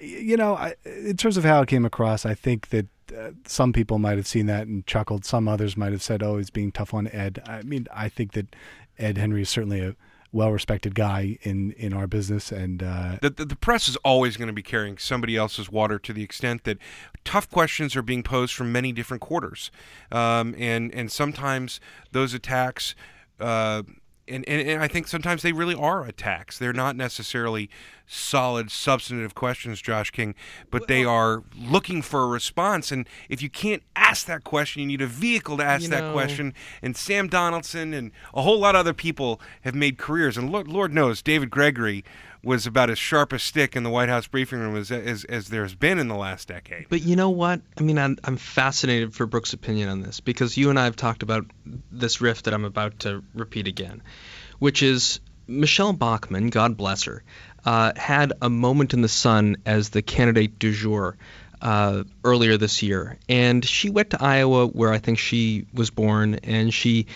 [0.00, 2.86] you know, I, in terms of how it came across, I think that
[3.16, 5.24] uh, some people might have seen that and chuckled.
[5.24, 8.32] Some others might have said, "Oh, he's being tough on Ed." I mean, I think
[8.32, 8.54] that
[8.98, 9.94] Ed Henry is certainly a,
[10.32, 14.48] well-respected guy in in our business, and uh, the, the, the press is always going
[14.48, 16.78] to be carrying somebody else's water to the extent that
[17.24, 19.70] tough questions are being posed from many different quarters,
[20.12, 21.80] um, and and sometimes
[22.12, 22.94] those attacks.
[23.40, 23.82] Uh,
[24.28, 26.58] and, and, and I think sometimes they really are attacks.
[26.58, 27.68] They're not necessarily
[28.06, 30.34] solid, substantive questions, Josh King,
[30.70, 32.90] but they are looking for a response.
[32.90, 36.04] And if you can't ask that question, you need a vehicle to ask You that
[36.04, 36.54] know- question.
[36.80, 40.36] And Sam Donaldson and a whole lot of other people have made careers.
[40.38, 42.04] And Lord, Lord knows, David Gregory
[42.42, 45.48] was about as sharp a stick in the White House briefing room as, as, as
[45.48, 46.86] there's been in the last decade.
[46.88, 47.60] But you know what?
[47.76, 50.96] I mean, I'm, I'm fascinated for Brooks' opinion on this because you and I have
[50.96, 51.46] talked about
[51.90, 54.02] this riff that I'm about to repeat again,
[54.58, 57.24] which is Michele Bachmann, God bless her,
[57.64, 61.16] uh, had a moment in the sun as the candidate du jour
[61.60, 63.18] uh, earlier this year.
[63.28, 67.06] And she went to Iowa, where I think she was born, and she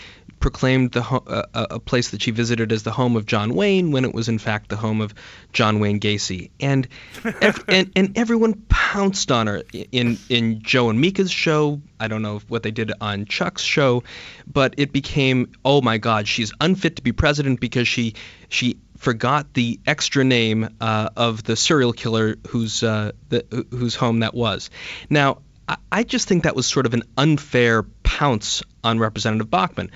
[0.43, 3.55] proclaimed the ho- uh, a a place that she visited as the home of John
[3.55, 5.13] Wayne when it was in fact the home of
[5.53, 6.51] John Wayne Gacy.
[6.59, 6.85] And
[7.23, 11.79] ev- and, and everyone pounced on her in in Joe and Mika's show.
[11.97, 14.03] I don't know what they did on Chuck's show,
[14.45, 18.13] but it became oh my God, she's unfit to be president because she
[18.49, 24.19] she forgot the extra name uh, of the serial killer whose uh, the, whose home
[24.19, 24.69] that was.
[25.09, 25.37] Now.
[25.65, 29.91] I- I just think that was sort of an unfair pounce on Representative Bachmann.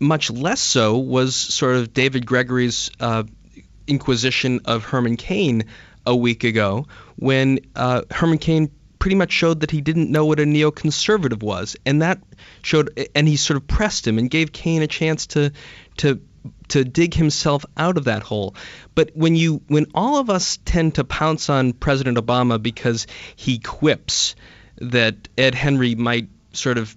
[0.00, 3.22] Much less so was sort of David Gregory's uh,
[3.86, 5.64] inquisition of Herman Cain
[6.06, 6.86] a week ago
[7.16, 11.76] when uh, Herman Cain pretty much showed that he didn't know what a neoconservative was,
[11.84, 12.20] and that
[12.62, 15.52] showed, and he sort of pressed him and gave Cain a chance to
[15.98, 16.20] to
[16.68, 18.54] to dig himself out of that hole.
[18.94, 23.58] But when you when all of us tend to pounce on President Obama because he
[23.58, 24.36] quips
[24.76, 26.96] that Ed Henry might sort of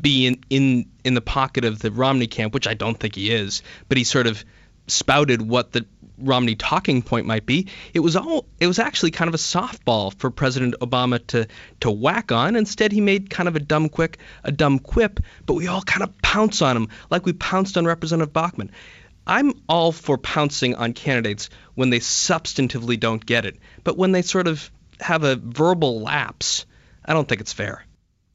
[0.00, 3.30] be in, in in the pocket of the Romney camp, which I don't think he
[3.30, 4.44] is, but he sort of
[4.86, 5.86] spouted what the
[6.18, 7.68] Romney talking point might be.
[7.94, 11.46] It was all it was actually kind of a softball for President Obama to
[11.80, 12.56] to whack on.
[12.56, 16.02] Instead, he made kind of a dumb quick a dumb quip, but we all kind
[16.02, 18.70] of pounce on him like we pounced on Representative Bachmann.
[19.26, 24.22] I'm all for pouncing on candidates when they substantively don't get it, but when they
[24.22, 26.64] sort of have a verbal lapse,
[27.04, 27.84] I don't think it's fair.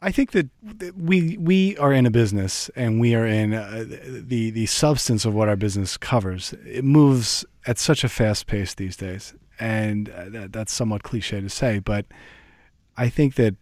[0.04, 0.50] I think that
[0.98, 5.34] we we are in a business and we are in uh, the the substance of
[5.34, 6.54] what our business covers.
[6.66, 11.40] It moves at such a fast pace these days, and uh, that, that's somewhat cliche
[11.40, 12.06] to say, but
[12.98, 13.56] I think that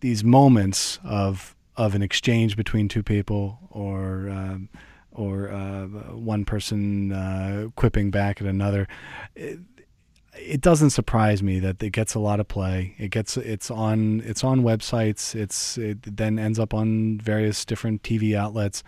[0.00, 4.68] these moments of of an exchange between two people or um,
[5.10, 8.86] or uh, one person uh, quipping back at another.
[10.38, 12.94] It, doesn't surprise me that it gets a lot of play.
[12.98, 15.34] It gets it's on it's on websites.
[15.34, 18.82] It's it then ends up on various different TV outlets.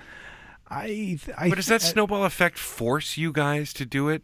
[0.71, 4.23] I, I But does that snowball effect force you guys to do it?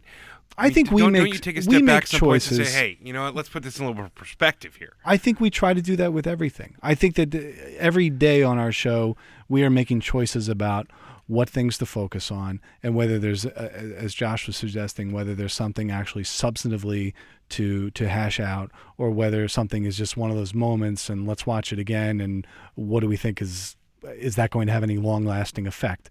[0.57, 2.49] I think mean, we don't, make don't you take a we back make some points
[2.49, 2.73] and choices.
[2.73, 3.35] say, hey, you know what?
[3.35, 4.93] Let's put this in a little bit of perspective here.
[5.05, 6.75] I think we try to do that with everything.
[6.81, 7.39] I think that uh,
[7.77, 9.15] every day on our show,
[9.47, 10.87] we are making choices about
[11.27, 15.53] what things to focus on and whether there's, uh, as Josh was suggesting, whether there's
[15.53, 17.13] something actually substantively
[17.49, 21.45] to to hash out, or whether something is just one of those moments and let's
[21.45, 24.97] watch it again and what do we think is is that going to have any
[24.97, 26.09] long lasting effect?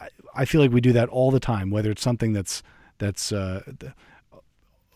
[0.00, 2.62] I, I feel like we do that all the time, whether it's something that's
[2.98, 3.62] that's uh,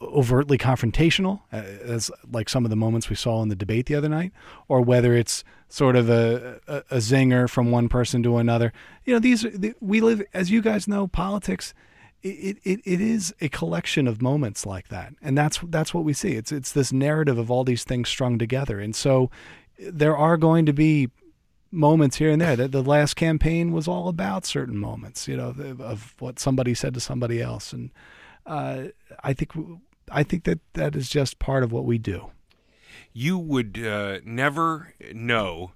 [0.00, 3.94] overtly confrontational, uh, as like some of the moments we saw in the debate the
[3.94, 4.32] other night,
[4.68, 8.72] or whether it's sort of a, a, a zinger from one person to another.
[9.04, 11.74] You know, these the, we live, as you guys know, politics.
[12.22, 16.12] It, it, it is a collection of moments like that, and that's that's what we
[16.12, 16.32] see.
[16.32, 19.30] It's it's this narrative of all these things strung together, and so
[19.78, 21.10] there are going to be
[21.70, 22.56] moments here and there.
[22.56, 26.94] That the last campaign was all about certain moments, you know, of what somebody said
[26.94, 27.90] to somebody else, and
[28.44, 28.84] uh,
[29.22, 29.52] I think
[30.10, 32.30] I think that that is just part of what we do.
[33.12, 35.72] You would uh, never know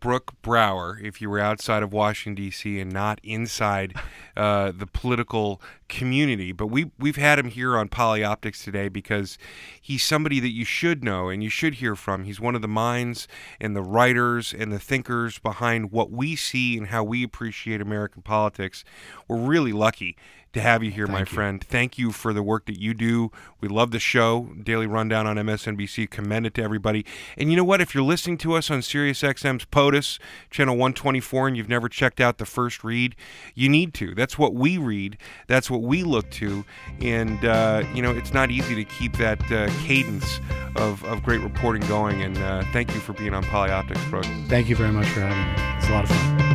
[0.00, 2.80] Brooke Brower if you were outside of Washington D.C.
[2.80, 3.94] and not inside
[4.36, 6.52] uh, the political community.
[6.52, 9.38] But we we've had him here on Polyoptics today because
[9.80, 12.24] he's somebody that you should know and you should hear from.
[12.24, 13.28] He's one of the minds
[13.60, 18.22] and the writers and the thinkers behind what we see and how we appreciate American
[18.22, 18.84] politics.
[19.28, 20.16] We're really lucky
[20.54, 21.62] to have you here, my friend.
[21.62, 23.30] Thank you for the work that you do.
[23.60, 26.08] We love the show, Daily Rundown on MSNBC.
[26.10, 27.04] Commend it to everybody.
[27.36, 27.80] And you know what?
[27.80, 30.18] If you're listening to us on SiriusXM's POTUS,
[30.50, 33.16] channel 124, and you've never checked out the first read,
[33.54, 34.14] you need to.
[34.14, 35.18] That's what we read.
[35.48, 36.64] That's what we look to.
[37.00, 40.40] And, uh, you know, it's not easy to keep that uh, cadence
[40.76, 42.22] of, of great reporting going.
[42.22, 44.26] And uh, thank you for being on Polyoptics, Brooke.
[44.48, 45.78] Thank you very much for having me.
[45.78, 46.53] It's a lot of fun.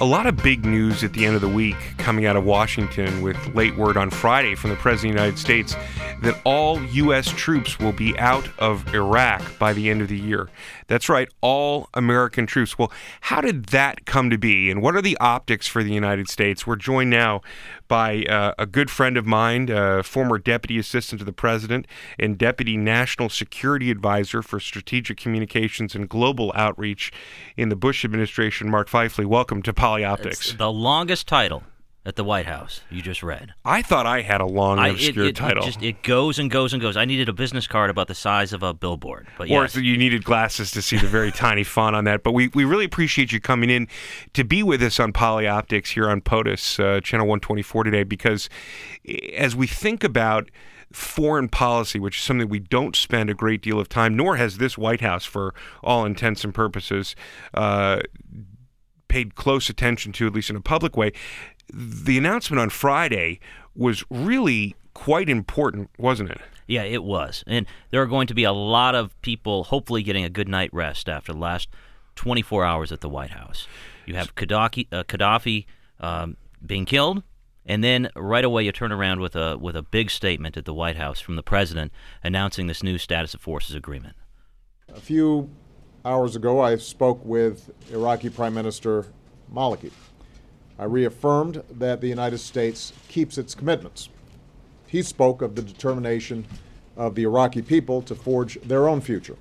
[0.00, 3.22] A lot of big news at the end of the week coming out of Washington
[3.22, 5.74] with late word on Friday from the President of the United States
[6.22, 7.28] that all U.S.
[7.28, 10.48] troops will be out of Iraq by the end of the year.
[10.86, 12.78] That's right, all American troops.
[12.78, 16.28] Well, how did that come to be, and what are the optics for the United
[16.28, 16.66] States?
[16.66, 17.42] We're joined now
[17.88, 21.86] by uh, a good friend of mine, uh, former Deputy Assistant to the President
[22.18, 27.12] and Deputy National Security Advisor for Strategic Communications and Global Outreach
[27.56, 29.26] in the Bush administration, Mark Pfeifle.
[29.26, 30.26] Welcome to Polyoptics.
[30.26, 31.62] It's the longest title
[32.04, 32.80] at the White House.
[32.90, 33.52] You just read.
[33.64, 35.62] I thought I had a long, I- obscure it, it, title.
[35.62, 36.96] It, just, it goes and goes and goes.
[36.96, 39.28] I needed a business card about the size of a billboard.
[39.36, 39.76] But Or yes.
[39.76, 42.22] you needed glasses to see the very tiny font on that.
[42.22, 43.86] But we, we really appreciate you coming in
[44.32, 48.48] to be with us on Polioptics here on POTUS, uh, Channel 124 today, because
[49.36, 50.50] as we think about
[50.92, 54.58] foreign policy, which is something we don't spend a great deal of time, nor has
[54.58, 57.14] this White House for all intents and purposes,
[57.54, 58.00] uh,
[59.06, 61.12] paid close attention to, at least in a public way.
[61.72, 63.40] The announcement on Friday
[63.74, 66.40] was really quite important, wasn't it?
[66.66, 67.42] Yeah, it was.
[67.46, 70.70] And there are going to be a lot of people hopefully getting a good night
[70.72, 71.68] rest after the last
[72.16, 73.66] 24 hours at the White House.
[74.06, 75.66] You have Gaddafi, uh, Gaddafi
[76.00, 77.22] um, being killed,
[77.66, 80.74] and then right away you turn around with a with a big statement at the
[80.74, 84.16] White House from the president announcing this new status of forces agreement.
[84.94, 85.50] A few
[86.04, 89.06] hours ago, I spoke with Iraqi Prime Minister
[89.52, 89.90] Maliki.
[90.80, 94.08] I reaffirmed that the United States keeps its commitments.
[94.86, 96.46] He spoke of the determination
[96.96, 99.36] of the Iraqi people to forge their own future.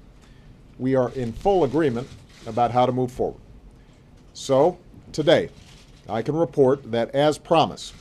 [0.78, 2.10] We are in full agreement
[2.46, 3.40] about how to move forward.
[4.34, 4.80] So,
[5.14, 5.50] today,
[6.10, 7.94] I can report that, as promised,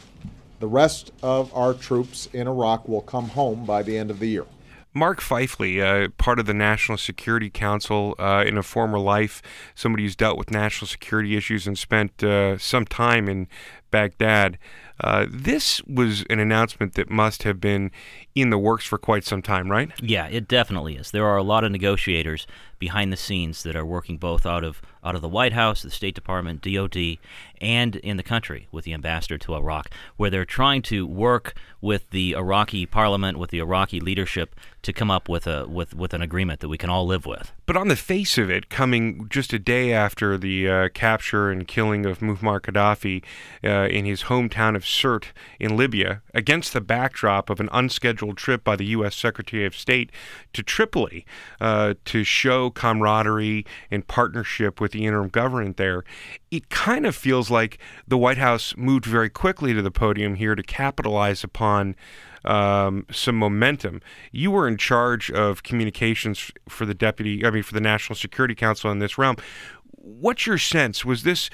[0.58, 4.26] the rest of our troops in Iraq will come home by the end of the
[4.26, 4.46] year.
[4.94, 9.42] Mark Pfeifle, uh, part of the National Security Council uh, in a former life,
[9.74, 13.48] somebody who's dealt with national security issues and spent uh, some time in
[13.90, 14.58] Baghdad.
[15.00, 17.90] Uh, this was an announcement that must have been
[18.34, 19.90] in the works for quite some time, right?
[20.02, 21.12] Yeah, it definitely is.
[21.12, 22.46] There are a lot of negotiators
[22.78, 25.90] behind the scenes that are working both out of out of the White House, the
[25.90, 27.18] State Department, DoD,
[27.60, 32.10] and in the country with the ambassador to Iraq, where they're trying to work with
[32.10, 36.22] the Iraqi parliament, with the Iraqi leadership, to come up with a with with an
[36.22, 37.52] agreement that we can all live with.
[37.66, 41.66] But on the face of it, coming just a day after the uh, capture and
[41.66, 43.22] killing of Muammar Gaddafi
[43.62, 45.26] uh, in his hometown of Sirte
[45.60, 49.14] in Libya, against the backdrop of an unscheduled trip by the U.S.
[49.14, 50.10] Secretary of State
[50.52, 51.26] to Tripoli
[51.60, 56.04] uh, to show camaraderie and partnership with the interim government there,
[56.50, 60.54] it kind of feels like the White House moved very quickly to the podium here
[60.54, 61.94] to capitalize upon
[62.44, 64.00] um, some momentum.
[64.32, 68.54] You were in charge of communications for the deputy, I mean, for the National Security
[68.54, 69.36] Council in this realm.
[69.92, 71.04] What's your sense?
[71.04, 71.50] Was this?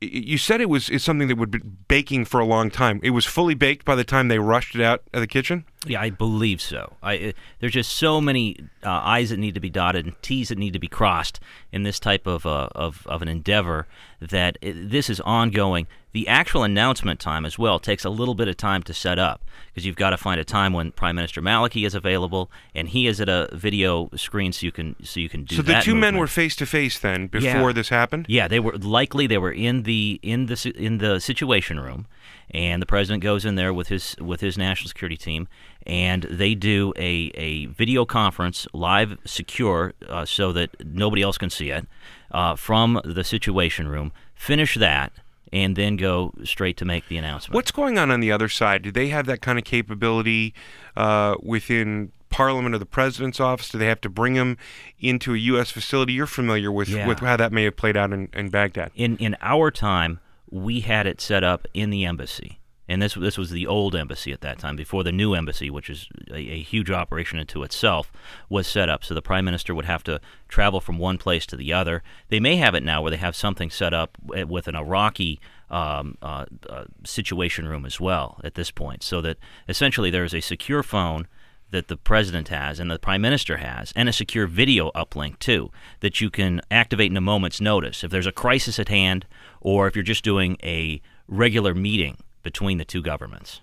[0.00, 3.00] You said it was is something that would be baking for a long time.
[3.02, 5.64] It was fully baked by the time they rushed it out of the kitchen.
[5.86, 6.94] Yeah, I believe so.
[7.02, 10.48] I, uh, there's just so many uh, I's that need to be dotted and T's
[10.48, 11.38] that need to be crossed
[11.72, 13.86] in this type of uh, of, of an endeavor
[14.20, 15.86] that it, this is ongoing.
[16.12, 19.44] The actual announcement time as well takes a little bit of time to set up
[19.68, 23.06] because you've got to find a time when Prime Minister Maliki is available and he
[23.06, 25.66] is at a video screen so you can so you can do that.
[25.66, 27.72] so the two men were face to face then before Yeah.
[27.72, 28.26] this happened.
[28.28, 32.06] Yeah, they were likely they were in the in the in the situation room,
[32.50, 35.48] and the president goes in there with his with his national security team,
[35.86, 41.50] and they do a, a video conference live, secure, uh, so that nobody else can
[41.50, 41.86] see it,
[42.30, 44.12] uh, from the situation room.
[44.34, 45.12] Finish that,
[45.52, 47.54] and then go straight to make the announcement.
[47.54, 48.82] What's going on on the other side?
[48.82, 50.54] Do they have that kind of capability
[50.96, 53.70] uh, within Parliament or the President's office?
[53.70, 54.56] Do they have to bring him
[55.00, 55.70] into a U.S.
[55.70, 56.12] facility?
[56.12, 57.06] You're familiar with, Yeah.
[57.06, 58.90] with how that may have played out in, in Baghdad.
[58.94, 63.36] in in our time, we had it set up in the embassy, and this this
[63.36, 66.62] was the old embassy at that time, before the new embassy, which is a, a
[66.62, 68.12] huge operation into itself,
[68.48, 69.04] was set up.
[69.04, 72.02] So the prime minister would have to travel from one place to the other.
[72.28, 75.40] They may have it now where they have something set up with an Iraqi.
[75.70, 79.36] Um, uh, uh, situation room as well at this point, so that
[79.68, 81.28] essentially there is a secure phone
[81.70, 85.70] that the president has and the prime minister has, and a secure video uplink too,
[86.00, 89.26] that you can activate in a moment's notice if there's a crisis at hand,
[89.60, 93.60] or if you're just doing a regular meeting between the two governments.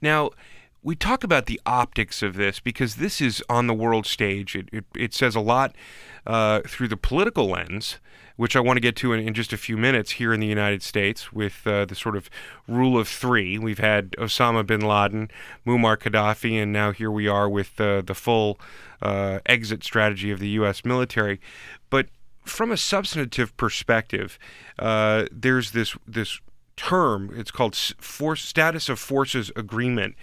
[0.00, 0.30] Now,
[0.82, 4.56] we talk about the optics of this because this is on the world stage.
[4.56, 5.74] It, it, it says a lot
[6.26, 7.98] uh, through the political lens,
[8.36, 10.46] which I want to get to in, in just a few minutes here in the
[10.46, 12.28] United States with uh, the sort of
[12.66, 13.58] rule of three.
[13.58, 15.30] We've had Osama bin Laden,
[15.64, 18.58] Muammar Gaddafi, and now here we are with uh, the full
[19.00, 20.84] uh, exit strategy of the U.S.
[20.84, 21.40] military.
[21.90, 22.08] But
[22.44, 24.38] from a substantive perspective,
[24.78, 26.40] uh, there's this this
[26.76, 27.30] term.
[27.36, 30.14] It's called force status of forces agreement.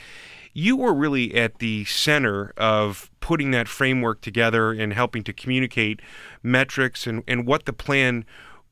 [0.54, 6.02] You were really at the center of putting that framework together and helping to communicate
[6.42, 8.26] metrics and, and what the plan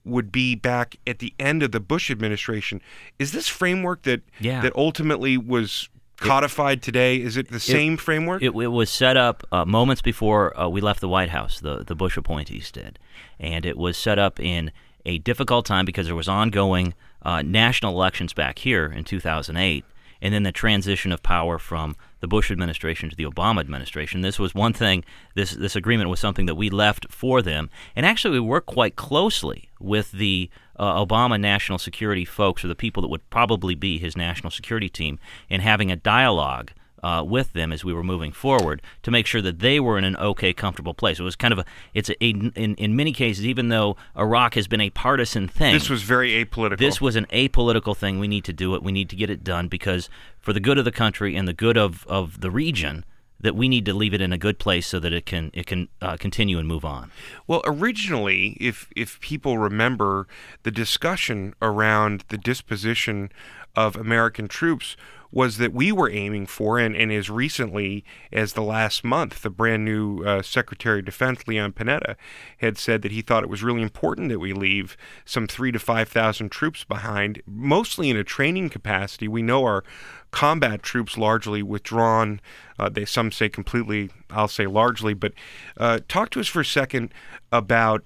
[0.04, 2.82] would be back at the end of the Bush administration.
[3.20, 4.62] Is this framework that Yeah.
[4.62, 7.18] that ultimately was codified today?
[7.18, 8.42] Is it the same framework?
[8.42, 11.60] It, it was set up uh, moments before uh, we left the White House.
[11.60, 13.00] The the Bush appointees did,
[13.40, 14.72] and it was set up in
[15.06, 19.86] a difficult time because there was ongoing uh, national elections back here in 2008,
[20.22, 24.22] and then the transition of power from the Bush administration to the Obama administration.
[24.22, 25.04] This was one thing.
[25.36, 28.96] This this agreement was something that we left for them, and actually we worked quite
[28.96, 33.98] closely with the uh, Obama national security folks, or the people that would probably be
[33.98, 36.72] his national security team, in having a dialogue
[37.04, 40.04] uh, with them as we were moving forward to make sure that they were in
[40.04, 41.20] an okay, comfortable place.
[41.20, 44.56] It was kind of a, it's a, a in, in many cases, even though Iraq
[44.56, 45.74] has been a partisan thing.
[45.74, 46.78] this was very apolitical.
[46.80, 48.20] This was an apolitical thing.
[48.20, 48.84] We need to do it.
[48.84, 51.54] We need to get it done because for the good of the country and the
[51.54, 53.06] good of, of the region,
[53.40, 55.68] that we need to leave it in a good place so that it can it
[55.68, 57.12] can uh, continue and move on.
[57.46, 60.28] Well, originally, if if people remember,
[60.64, 63.32] the discussion around the disposition
[63.76, 64.98] of American troops
[65.32, 69.50] was that we were aiming for, and, and as recently as the last month, the
[69.50, 72.16] brand new uh, Secretary of Defense, Leon Panetta,
[72.58, 75.80] had said that he thought it was really important that we leave some three to
[75.80, 79.28] 5,000 troops behind, mostly in a training capacity.
[79.28, 79.84] We know our
[80.32, 82.42] combat troops largely withdrawn.
[82.80, 84.10] Uh, they some say completely.
[84.30, 85.14] I'll say largely.
[85.14, 85.34] But
[85.78, 87.14] uh, talk to us for a second
[87.52, 88.04] about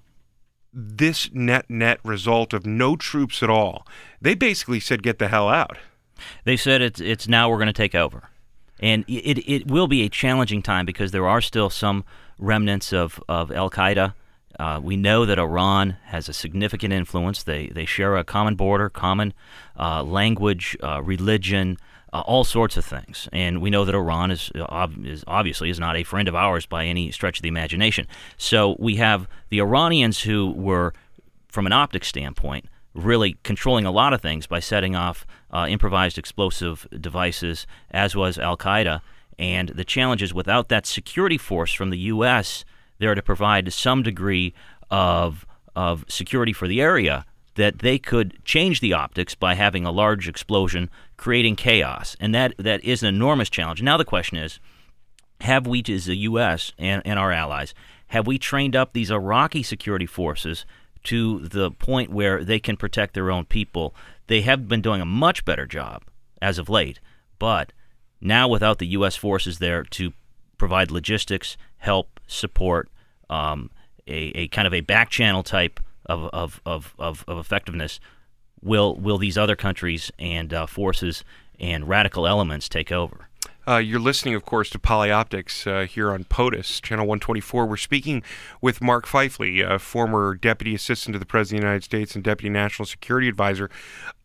[0.73, 3.85] this net net result of no troops at all.
[4.21, 5.77] They basically said, "Get the hell out."
[6.43, 8.29] They said it's it's now we're going to take over,
[8.79, 12.03] and it it will be a challenging time because there are still some
[12.37, 14.13] remnants of of Al Qaeda.
[14.59, 17.43] Uh, we know that Iran has a significant influence.
[17.43, 19.33] They they share a common border, common
[19.79, 21.77] uh, language, uh, religion,
[22.13, 23.29] uh, all sorts of things.
[23.31, 26.65] And we know that Iran is, ob- is obviously is not a friend of ours
[26.65, 28.07] by any stretch of the imagination.
[28.37, 30.93] So we have the Iranians who were,
[31.47, 36.17] from an optic standpoint, really controlling a lot of things by setting off uh, improvised
[36.17, 39.01] explosive devices, as was Al Qaeda.
[39.39, 42.65] And the challenge is without that security force from the U.S.,
[42.99, 44.53] there to provide some degree
[44.89, 47.25] of of security for the area
[47.55, 52.53] that they could change the optics by having a large explosion, creating chaos, and that
[52.57, 53.81] that is an enormous challenge.
[53.81, 54.59] Now the question is,
[55.41, 56.71] have we, as the U.S.
[56.77, 57.73] and, and our allies,
[58.07, 60.65] have we trained up these Iraqi security forces
[61.03, 63.95] to the point where they can protect their own people?
[64.27, 66.03] They have been doing a much better job
[66.41, 66.99] as of late,
[67.39, 67.73] but
[68.19, 69.15] now without the U.S.
[69.15, 70.13] forces there to
[70.57, 72.89] provide logistics, help, support,
[73.29, 73.71] um,
[74.07, 77.99] a, a kind of a back channel type of, of, of, of, of effectiveness,
[78.61, 81.23] will will these other countries and uh, forces
[81.59, 83.27] and radical elements take over?
[83.67, 87.67] Uh, you're listening, of course, to Polioptics uh, here on POTUS, Channel 124.
[87.67, 88.23] We're speaking
[88.59, 92.23] with Mark Pfeifle, uh, former Deputy Assistant to the President of the United States and
[92.23, 93.69] Deputy National Security Advisor,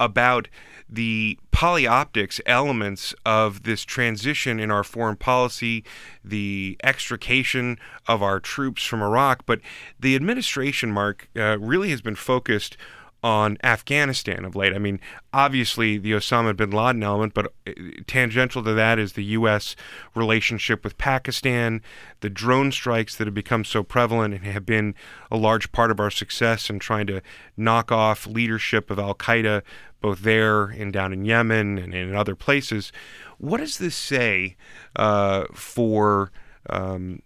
[0.00, 0.48] about
[0.88, 5.84] the polioptics elements of this transition in our foreign policy,
[6.24, 7.78] the extrication
[8.08, 9.44] of our troops from Iraq.
[9.44, 9.60] But
[10.00, 12.78] the administration, Mark, uh, really has been focused
[13.22, 14.74] on Afghanistan of late.
[14.74, 15.00] I mean,
[15.32, 17.72] obviously the Osama bin Laden element, but uh,
[18.06, 19.74] tangential to that is the U.S.
[20.14, 21.82] relationship with Pakistan,
[22.20, 24.94] the drone strikes that have become so prevalent and have been
[25.30, 27.20] a large part of our success in trying to
[27.56, 29.62] knock off leadership of Al Qaeda,
[30.00, 32.92] both there and down in Yemen and in other places.
[33.38, 34.56] What does this say
[34.94, 36.30] uh, for
[36.70, 37.22] um,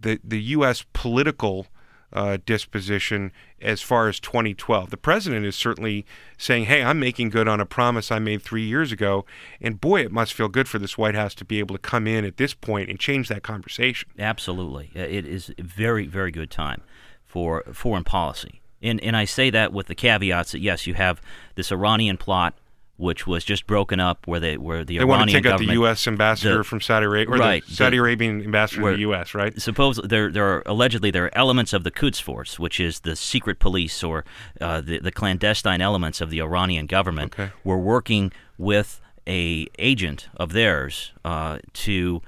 [0.00, 0.84] the the U.S.
[0.92, 1.66] political
[2.12, 4.90] uh, disposition as far as 2012.
[4.90, 6.04] The president is certainly
[6.36, 9.24] saying, "Hey, I'm making good on a promise I made three years ago,"
[9.60, 12.06] and boy, it must feel good for this White House to be able to come
[12.06, 14.08] in at this point and change that conversation.
[14.18, 16.82] Absolutely, Uh, it is a very very good time
[17.24, 21.20] for foreign policy, and and I say that with the caveats that yes, you have
[21.54, 22.54] this Iranian plot.
[23.02, 25.72] Which was just broken up, where they where the They want to take out the
[25.72, 26.06] U.S.
[26.06, 29.00] ambassador the- from Saudi Arabia, or right, the Saudi the- Arabian ambassador where- to the
[29.02, 29.34] U.S.
[29.34, 29.60] Right?
[29.60, 33.16] suppose there there are allegedly there are elements of the Quds Force, which is the
[33.16, 34.24] secret police or
[34.60, 37.50] uh, the the clandestine elements of the Iranian government, Okay.
[37.64, 42.22] were working with a agent of theirs uh, to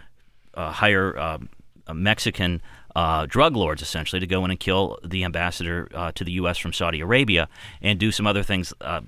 [0.54, 1.48] uh, hire um,
[1.86, 2.60] a Mexican.
[2.96, 6.58] Uh, drug lords essentially to go in and kill the ambassador uh, to the U.S.
[6.58, 7.48] from Saudi Arabia
[7.82, 9.00] and do some other things, uh,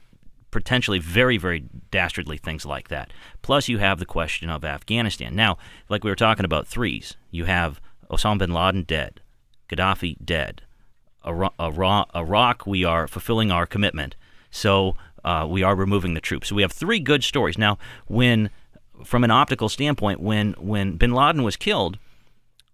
[0.57, 3.13] potentially very, very dastardly things like that.
[3.43, 5.37] Plus, you have the question of Afghanistan.
[5.37, 5.59] Now,
[5.91, 7.79] like we were talking about threes, you have
[8.11, 9.21] Osama bin Laden dead,
[9.69, 10.63] Gaddafi dead,
[11.27, 14.17] Iraq, we are fulfilling our commitment.
[14.51, 16.49] So uh, we are removing the troops.
[16.49, 17.59] So we have three good stories.
[17.59, 17.77] Now,
[18.07, 18.49] when
[19.05, 21.99] from an optical standpoint, when when Bin Laden was killed,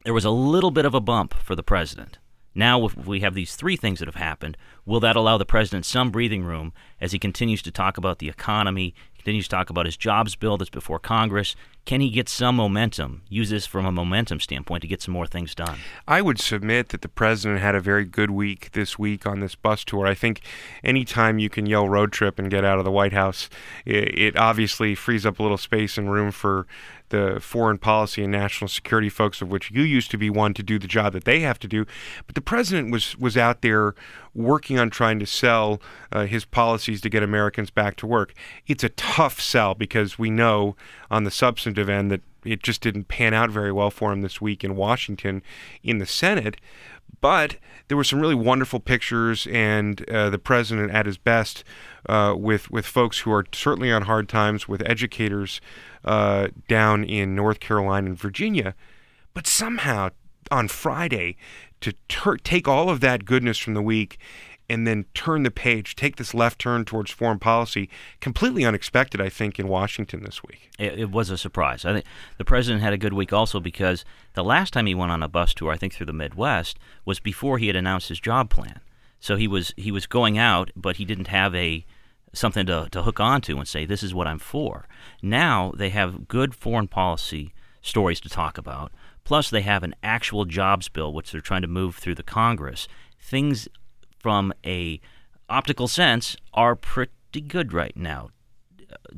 [0.05, 2.19] there was a little bit of a bump for the president.
[2.55, 4.57] Now if we have these three things that have happened.
[4.85, 8.29] Will that allow the president some breathing room as he continues to talk about the
[8.29, 11.55] economy, continues to talk about his jobs bill that's before Congress,
[11.85, 13.23] can he get some momentum?
[13.29, 15.79] Use this from a momentum standpoint to get some more things done.
[16.07, 19.57] I would submit that the president had a very good week this week on this
[19.57, 20.07] bus tour.
[20.07, 20.43] I think
[20.85, 23.51] anytime you can yell road trip and get out of the White House,
[23.85, 26.67] it, it obviously frees up a little space and room for
[27.13, 30.63] the foreign policy and national security folks, of which you used to be one, to
[30.63, 31.85] do the job that they have to do.
[32.27, 33.95] But the president was was out there
[34.35, 35.81] working on trying to sell
[36.11, 38.33] uh, his policies to get Americans back to work.
[38.67, 40.75] It's a tough sell because we know
[41.11, 41.31] on the
[41.73, 44.77] substantive end that it just didn't pan out very well for him this week in
[44.77, 45.43] Washington
[45.83, 46.57] in the Senate.
[47.21, 47.57] But
[47.89, 51.63] there were some really wonderful pictures, and uh, the president at his best
[52.09, 55.61] uh, with with folks who are certainly on hard times, with educators
[56.05, 58.75] uh, down in North Carolina and Virginia.
[59.35, 60.11] But somehow
[60.51, 61.37] on Friday,
[61.81, 64.19] to ter- take all of that goodness from the week
[64.69, 67.89] and then turn the page, take this left turn towards foreign policy,
[68.21, 70.71] completely unexpected, I think, in Washington this week.
[70.79, 71.85] It, it, was a surprise.
[71.85, 72.07] I think
[72.39, 74.05] the president had a good week also because
[74.35, 77.21] the last time he went on a bus tour, I think through the Midwest, was
[77.21, 78.81] before he had announced his job plan.
[79.21, 81.85] So he was he was going out, but he didn't have a
[82.33, 84.89] something to, to hook onto and say this is what I'm for.
[85.23, 87.53] Now they have good foreign policy
[87.83, 88.93] stories to talk about.
[89.25, 92.89] Plus, they have an actual jobs bill which they're trying to move through the Congress.
[93.21, 93.69] Things
[94.23, 95.01] from a
[95.49, 98.31] optical sense are pretty good right now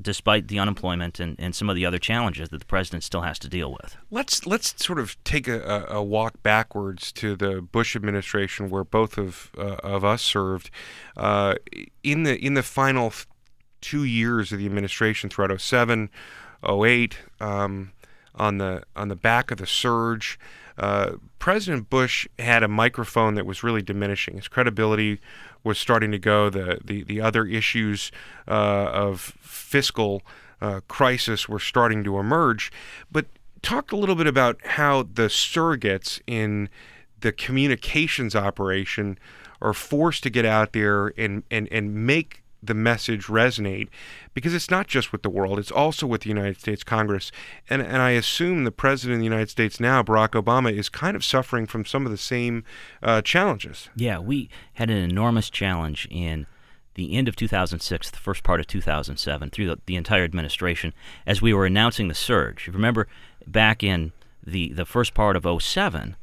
[0.00, 3.38] despite the unemployment and, and some of the other challenges that the president still has
[3.40, 3.96] to deal with.
[4.10, 9.18] Let's let's sort of take a, a walk backwards to the Bush administration, where both
[9.18, 10.70] of uh, of us served.
[11.16, 11.54] Uh,
[12.02, 13.12] in the in the final
[13.80, 16.08] two years of the administration, throughout 07,
[16.66, 17.92] 08, um,
[18.34, 20.38] on the on the back of the surge.
[20.76, 24.36] Uh, President Bush had a microphone that was really diminishing.
[24.36, 25.20] His credibility
[25.62, 26.50] was starting to go.
[26.50, 28.10] The the, the other issues
[28.48, 30.22] uh, of fiscal
[30.60, 32.72] uh, crisis were starting to emerge.
[33.10, 33.26] But
[33.62, 36.68] talk a little bit about how the surrogates in
[37.20, 39.18] the communications operation
[39.60, 43.88] are forced to get out there and, and, and make the message resonate
[44.32, 47.30] because it's not just with the world, it's also with the United States Congress.
[47.68, 51.16] And, and I assume the President of the United States now, Barack Obama, is kind
[51.16, 52.64] of suffering from some of the same
[53.02, 53.88] uh, challenges.
[53.96, 56.46] Yeah, we had an enormous challenge in
[56.94, 60.94] the end of 2006, the first part of 2007, through the, the entire administration,
[61.26, 62.68] as we were announcing the surge.
[62.68, 63.08] Remember,
[63.46, 64.12] back in
[64.46, 66.16] the, the first part of 07,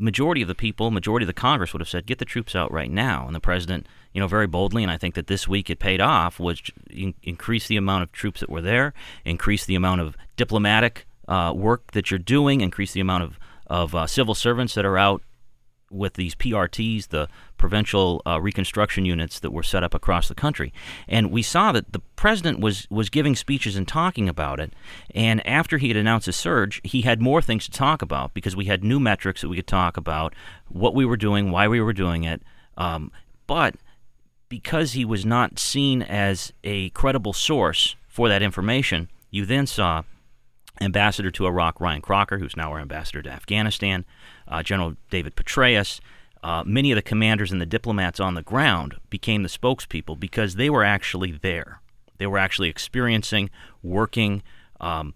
[0.00, 2.72] majority of the people, majority of the Congress would have said, "Get the troops out
[2.72, 5.70] right now." And the president, you know, very boldly, and I think that this week
[5.70, 8.92] it paid off, which in- increase the amount of troops that were there,
[9.24, 13.38] increased the amount of diplomatic uh, work that you're doing, increased the amount of
[13.70, 15.22] of uh, civil servants that are out
[15.90, 20.72] with these PRTs, the provincial uh, reconstruction units that were set up across the country.
[21.08, 24.72] And we saw that the president was, was giving speeches and talking about it.
[25.14, 28.54] And after he had announced a surge, he had more things to talk about because
[28.54, 30.34] we had new metrics that we could talk about,
[30.68, 32.42] what we were doing, why we were doing it.
[32.76, 33.10] Um,
[33.46, 33.74] but
[34.50, 40.02] because he was not seen as a credible source for that information, you then saw
[40.82, 44.04] Ambassador to Iraq Ryan Crocker, who's now our ambassador to Afghanistan,
[44.48, 46.00] uh, General David Petraeus,
[46.42, 50.56] uh, many of the commanders and the diplomats on the ground became the spokespeople because
[50.56, 51.80] they were actually there.
[52.18, 53.50] They were actually experiencing,
[53.82, 54.42] working,
[54.80, 55.14] um,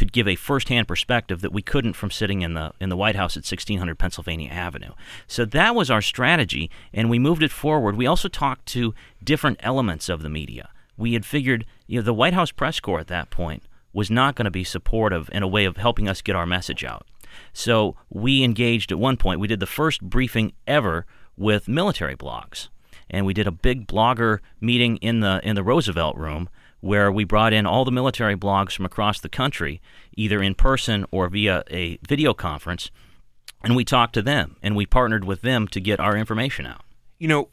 [0.00, 3.16] could give a firsthand perspective that we couldn't from sitting in the in the White
[3.16, 4.92] House at 1600 Pennsylvania Avenue.
[5.26, 7.96] So that was our strategy, and we moved it forward.
[7.96, 10.70] We also talked to different elements of the media.
[10.96, 14.36] We had figured, you know, the White House press corps at that point was not
[14.36, 17.06] going to be supportive in a way of helping us get our message out.
[17.52, 19.38] So we engaged at one point.
[19.38, 21.04] We did the first briefing ever
[21.36, 22.68] with military blogs,
[23.10, 26.48] and we did a big blogger meeting in the in the Roosevelt Room
[26.80, 29.80] where we brought in all the military blogs from across the country,
[30.16, 32.90] either in person or via a video conference,
[33.62, 36.82] and we talked to them and we partnered with them to get our information out.
[37.18, 37.48] You know,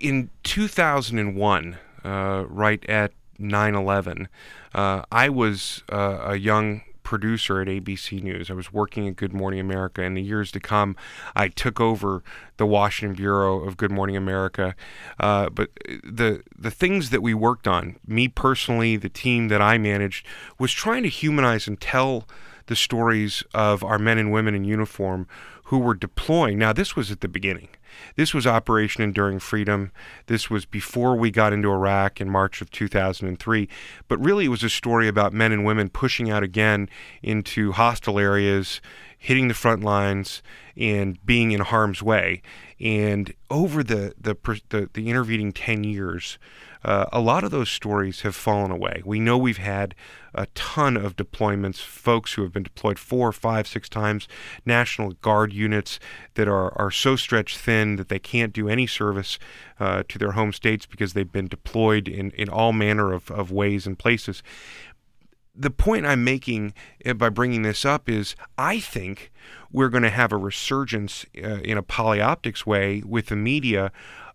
[0.00, 4.28] in 2001, uh, right at 9 11,
[4.74, 8.52] uh, I was uh, a young producer at ABC News.
[8.52, 10.00] I was working at Good Morning America.
[10.00, 10.94] In the years to come,
[11.34, 12.22] I took over
[12.56, 14.76] the Washington bureau of Good Morning America.
[15.18, 15.70] Uh, but
[16.04, 20.24] the the things that we worked on, me personally, the team that I managed,
[20.56, 22.28] was trying to humanize and tell
[22.66, 25.26] the stories of our men and women in uniform
[25.64, 26.58] who were deploying.
[26.58, 27.70] Now, this was at the beginning.
[28.16, 29.92] This was Operation Enduring Freedom.
[30.26, 33.68] This was before we got into Iraq in March of 2003.
[34.08, 36.88] But really, it was a story about men and women pushing out again
[37.22, 38.80] into hostile areas,
[39.16, 40.42] hitting the front lines,
[40.76, 42.42] and being in harm's way.
[42.80, 44.36] And over the the
[44.70, 46.38] the, the intervening 10 years,
[46.84, 49.02] uh, a lot of those stories have fallen away.
[49.04, 49.94] We know we've had
[50.34, 54.28] a ton of deployments, folks who have been deployed four, five, six times,
[54.64, 55.98] National Guard units
[56.34, 59.38] that are, are so stretched thin that they can't do any service
[59.78, 63.50] uh, to their home states because they've been deployed in, in all manner of, of
[63.50, 64.42] ways and places.
[65.54, 66.74] The point I'm making
[67.04, 69.32] uh, by bringing this up is I think
[69.72, 73.92] we're going to have a resurgence uh, in a polioptics way with the media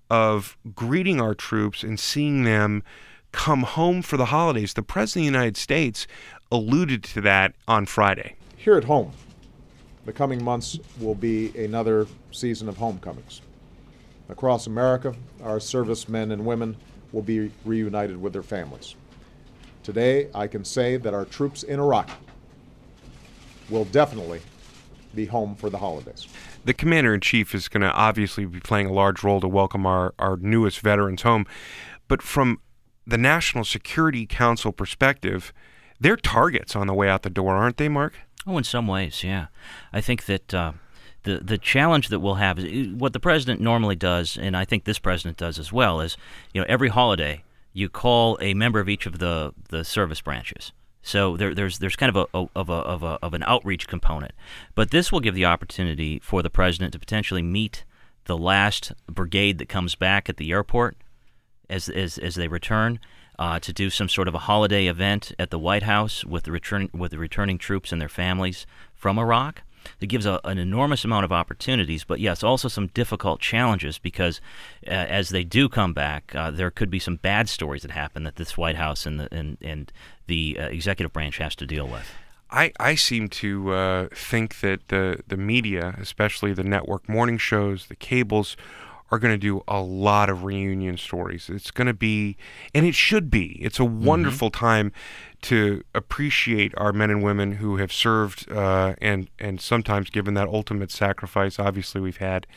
[0.09, 2.83] of greeting our troops and seeing them
[3.31, 4.73] come home for the holidays.
[4.73, 6.07] The President of the United States
[6.51, 8.35] alluded to that on Friday.
[8.55, 9.11] Here at home,
[10.05, 13.41] the coming months will be another season of homecomings.
[14.29, 16.75] Across America, our servicemen and women
[17.11, 18.95] will be reunited with their families.
[19.83, 22.09] Today, I can say that our troops in Iraq
[23.69, 24.41] will definitely
[25.13, 26.27] be home for the holidays.
[26.65, 29.85] The commander in chief is going to obviously be playing a large role to welcome
[29.85, 31.45] our, our newest veterans home.
[32.07, 32.59] But from
[33.05, 35.53] the National Security Council perspective,
[35.99, 38.13] they're targets on the way out the door, aren't they, Mark?
[38.47, 39.47] Oh, in some ways, yeah.
[39.93, 40.73] I think that uh,
[41.23, 44.83] the the challenge that we'll have is what the president normally does, and I think
[44.85, 46.17] this president does as well, is
[46.53, 47.43] you know every holiday
[47.73, 50.71] you call a member of each of the the service branches.
[51.05, 54.31] So there, there's there's kind of a, of a of a of an outreach component,
[54.73, 57.85] but this will give the opportunity for the president to potentially meet
[58.23, 60.97] the last brigade that comes back at the airport
[61.69, 62.99] as as, as they return.
[63.37, 66.53] Uh, to do some sort of a holiday event at the White House with the
[66.53, 69.61] return with the returning troops and their families from Iraq.
[69.99, 74.41] It gives a, an enormous amount of opportunities, but yes, also some difficult challenges because
[74.87, 78.23] uh, as they do come back, uh, there could be some bad stories that happen
[78.23, 79.91] that this White House and the and, and
[80.27, 82.09] the uh, executive branch has to deal with.
[82.51, 87.87] I, I seem to uh, think that the the media, especially the network morning shows,
[87.87, 88.55] the cables,
[89.11, 91.49] are going to do a lot of reunion stories.
[91.49, 92.37] It's going to be,
[92.73, 94.05] and it should be, it's a mm-hmm.
[94.05, 94.91] wonderful time
[95.45, 100.47] to appreciate our men and women who have served uh, and and sometimes given that
[100.47, 101.59] ultimate sacrifice.
[101.59, 102.47] Obviously, we've had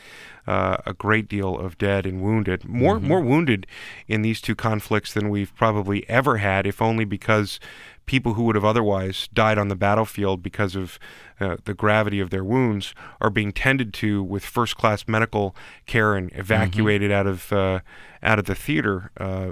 [0.47, 3.07] uh, a great deal of dead and wounded, more mm-hmm.
[3.07, 3.67] more wounded
[4.07, 7.59] in these two conflicts than we've probably ever had, if only because
[8.07, 10.97] people who would have otherwise died on the battlefield because of
[11.39, 16.15] uh, the gravity of their wounds are being tended to with first class medical care
[16.15, 17.19] and evacuated mm-hmm.
[17.19, 17.79] out of uh,
[18.23, 19.11] out of the theater.
[19.17, 19.51] Uh,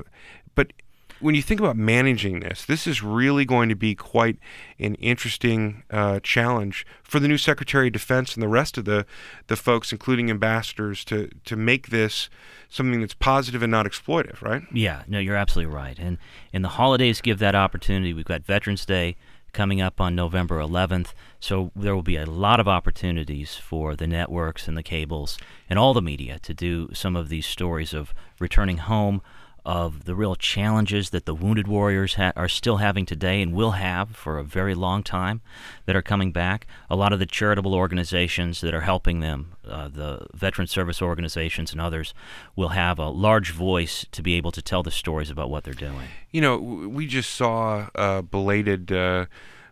[0.55, 0.73] but
[1.19, 4.37] when you think about managing this, this is really going to be quite
[4.79, 9.05] an interesting uh, challenge for the new Secretary of Defense and the rest of the
[9.47, 12.29] the folks, including ambassadors, to to make this
[12.69, 14.63] something that's positive and not exploitive, right?
[14.71, 15.97] Yeah, no, you're absolutely right.
[15.99, 16.17] And
[16.53, 18.13] and the holidays give that opportunity.
[18.13, 19.15] We've got Veterans Day
[19.53, 24.05] coming up on November 11th, so there will be a lot of opportunities for the
[24.05, 25.37] networks and the cables
[25.69, 29.21] and all the media to do some of these stories of returning home
[29.67, 33.71] of the real challenges that the wounded warriors ha- are still having today and will
[33.71, 35.41] have for a very long time
[35.85, 36.65] that are coming back.
[36.89, 41.73] A lot of the charitable organizations that are helping them, uh, the veteran service organizations
[41.73, 42.13] and others,
[42.55, 45.73] will have a large voice to be able to tell the stories about what they're
[45.73, 46.07] doing.
[46.31, 48.91] You know, we just saw a belated.
[48.91, 49.25] Uh,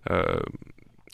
[0.07, 0.41] uh,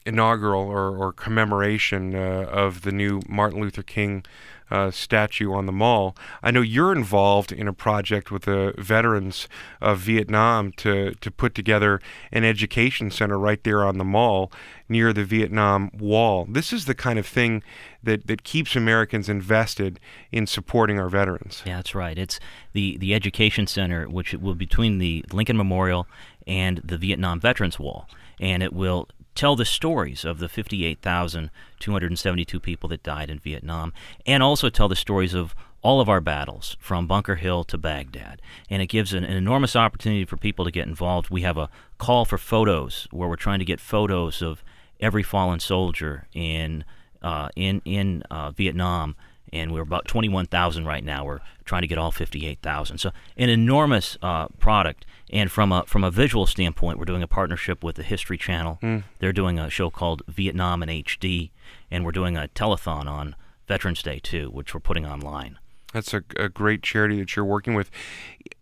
[0.04, 4.26] inaugural or, or commemoration uh, of the new Martin Luther King
[4.72, 6.16] uh, statue on the mall.
[6.42, 9.48] I know you're involved in a project with the veterans
[9.82, 12.02] of Vietnam to, to put together
[12.32, 14.52] an education center right there on the mall
[14.90, 16.46] near the Vietnam Wall.
[16.50, 17.64] This is the kind of thing
[18.02, 20.00] that, that keeps Americans invested
[20.32, 21.62] in supporting our veterans.
[21.66, 22.18] Yeah, that's right.
[22.18, 22.40] It's
[22.74, 26.08] the, the education center, which will be between the Lincoln Memorial
[26.48, 28.08] and the Vietnam Veterans Wall.
[28.40, 33.94] And it will tell the stories of the 58,272 people that died in Vietnam,
[34.26, 38.42] and also tell the stories of all of our battles from Bunker Hill to Baghdad.
[38.70, 41.32] And it gives an, an, enormous opportunity for people to get involved.
[41.32, 44.64] We have a call for photos where we're trying to get photos of
[45.00, 46.84] every fallen soldier in
[47.24, 49.16] uh, in in uh, Vietnam
[49.54, 51.26] and we're about 21,000 right now.
[51.26, 52.98] We're trying to get all 58,000.
[52.98, 55.06] So an enormous uh, product.
[55.32, 58.80] And from a from a visual standpoint, we're doing a partnership with the History Channel.
[58.82, 59.04] Mm.
[59.20, 61.52] They're doing a show called Vietnam in HD,
[61.90, 63.36] and we're doing a telethon on
[63.68, 65.58] Veterans Day too, which we're putting online.
[65.94, 67.92] That's a, a great charity that you're working with.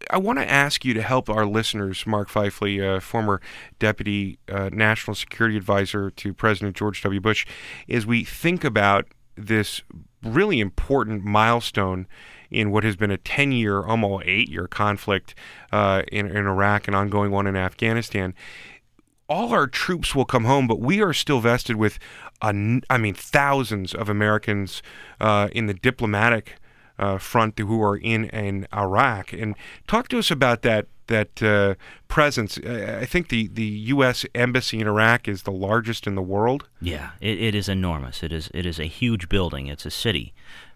[0.09, 3.41] I want to ask you to help our listeners, Mark Pfeifle, uh, former
[3.77, 7.19] Deputy uh, National Security Advisor to President George W.
[7.19, 7.45] Bush,
[7.87, 9.05] as we think about
[9.35, 9.83] this
[10.23, 12.07] really important milestone
[12.51, 15.35] in what has been a 10 year, almost eight year conflict
[15.71, 18.33] uh, in, in Iraq and ongoing one in Afghanistan.
[19.27, 21.99] All our troops will come home, but we are still vested with,
[22.41, 24.81] I mean, thousands of Americans
[25.21, 26.55] uh, in the diplomatic
[26.97, 29.31] uh, front who are in, in Iraq.
[29.31, 29.55] And
[29.87, 31.73] talk to us about that that uh,
[32.07, 32.57] presence.
[32.59, 34.25] I think the, the U.S.
[34.33, 36.69] embassy in Iraq is the largest in the world.
[36.79, 38.23] Yeah, it, it is enormous.
[38.23, 39.67] It is it is a huge building.
[39.67, 40.33] It's a city,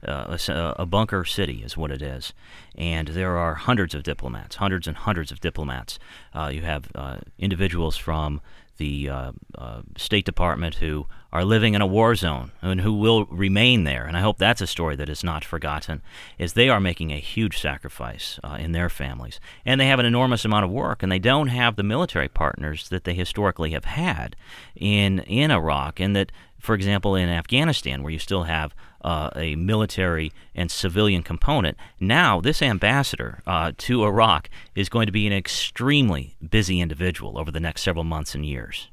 [0.07, 2.33] uh, a, a, bunker city is what it is,
[2.75, 5.99] and there are hundreds of diplomats, hundreds and hundreds of diplomats.
[6.33, 8.41] Uh, you have uh, individuals from
[8.77, 13.25] the uh, uh, State Department who are living in a war zone and who will
[13.25, 14.05] remain there.
[14.05, 16.01] And I hope that's a story that is not forgotten,
[16.37, 19.39] is they are making a huge sacrifice uh, in their families.
[19.65, 22.89] And they have an enormous amount of work, and they don't have the military partners
[22.89, 24.35] that they historically have had
[24.75, 28.73] in, in Iraq, and that for example, in Afghanistan, where you still have
[29.03, 35.11] uh, a military and civilian component, now this ambassador uh, to Iraq is going to
[35.11, 38.89] be an extremely busy individual over the next several months and years.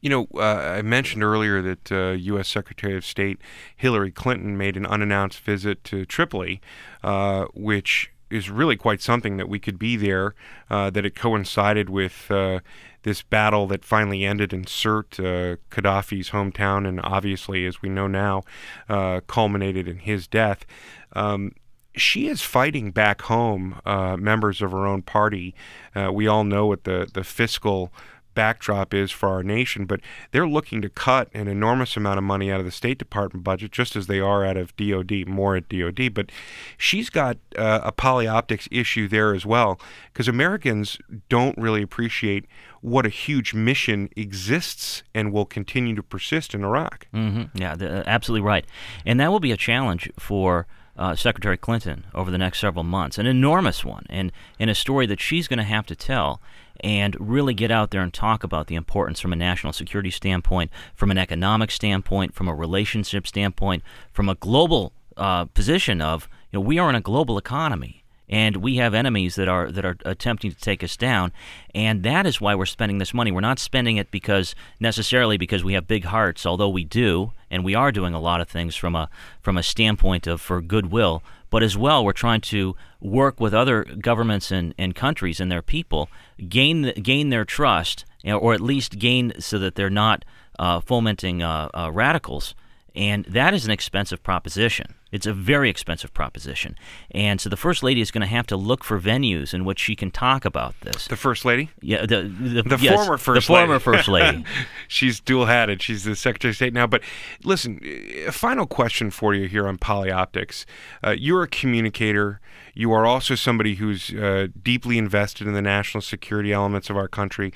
[0.00, 2.40] You know, uh, I mentioned earlier that U.S.
[2.40, 3.38] Uh, Secretary of State
[3.76, 6.60] Hillary Clinton made an unannounced visit to Tripoli,
[7.02, 10.34] uh, which is really quite something that we could be there,
[10.68, 12.30] uh, that it coincided with
[13.06, 18.08] this battle that finally ended in Sirte, uh, Gaddafi's hometown, and obviously, as we know
[18.08, 18.42] now,
[18.88, 20.66] uh, culminated in his death.
[21.12, 21.52] Um,
[21.94, 25.54] she is fighting back home uh, members of her own party.
[25.94, 27.92] Uh, we all know what the, the fiscal
[28.36, 29.98] backdrop is for our nation, but
[30.30, 33.72] they're looking to cut an enormous amount of money out of the State Department budget,
[33.72, 36.14] just as they are out of DOD, more at DOD.
[36.14, 36.30] But
[36.78, 39.80] she's got uh, a polioptics issue there as well,
[40.12, 42.46] because Americans don't really appreciate
[42.80, 47.08] what a huge mission exists and will continue to persist in Iraq.
[47.12, 47.58] Mm-hmm.
[47.58, 48.64] Yeah, uh, absolutely right.
[49.04, 50.68] And that will be a challenge for.
[50.98, 55.04] Uh, Secretary Clinton over the next several months, an enormous one, and, and a story
[55.04, 56.40] that she's going to have to tell
[56.80, 60.70] and really get out there and talk about the importance from a national security standpoint,
[60.94, 63.82] from an economic standpoint, from a relationship standpoint,
[64.12, 68.56] from a global uh, position of you know we are in a global economy and
[68.56, 71.32] we have enemies that are that are attempting to take us down.
[71.74, 73.30] And that is why we're spending this money.
[73.30, 77.64] We're not spending it because necessarily because we have big hearts although we do and
[77.64, 79.08] we are doing a lot of things from a
[79.40, 81.22] from a standpoint of for goodwill.
[81.50, 85.62] But as well we're trying to work with other governments and, and countries and their
[85.62, 86.08] people
[86.48, 90.24] gain gain their trust or at least gain so that they're not
[90.58, 92.54] uh, fomenting uh, uh, radicals
[92.96, 94.94] and that is an expensive proposition.
[95.12, 96.76] It's a very expensive proposition.
[97.10, 99.78] And so the First Lady is going to have to look for venues in which
[99.78, 101.06] she can talk about this.
[101.06, 101.70] The First Lady?
[101.80, 103.66] Yeah, the, the, the yes, former First the Lady.
[103.66, 104.44] former First Lady.
[104.88, 105.82] She's dual hatted.
[105.82, 106.86] She's the Secretary of State now.
[106.86, 107.02] But
[107.44, 107.80] listen,
[108.26, 110.64] a final question for you here on Polioptics.
[111.04, 112.40] Uh, you're a communicator.
[112.76, 117.08] You are also somebody who's uh, deeply invested in the national security elements of our
[117.08, 117.54] country.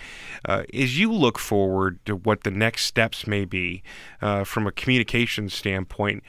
[0.49, 3.83] Uh, as you look forward to what the next steps may be
[4.23, 6.23] uh, from a communications standpoint,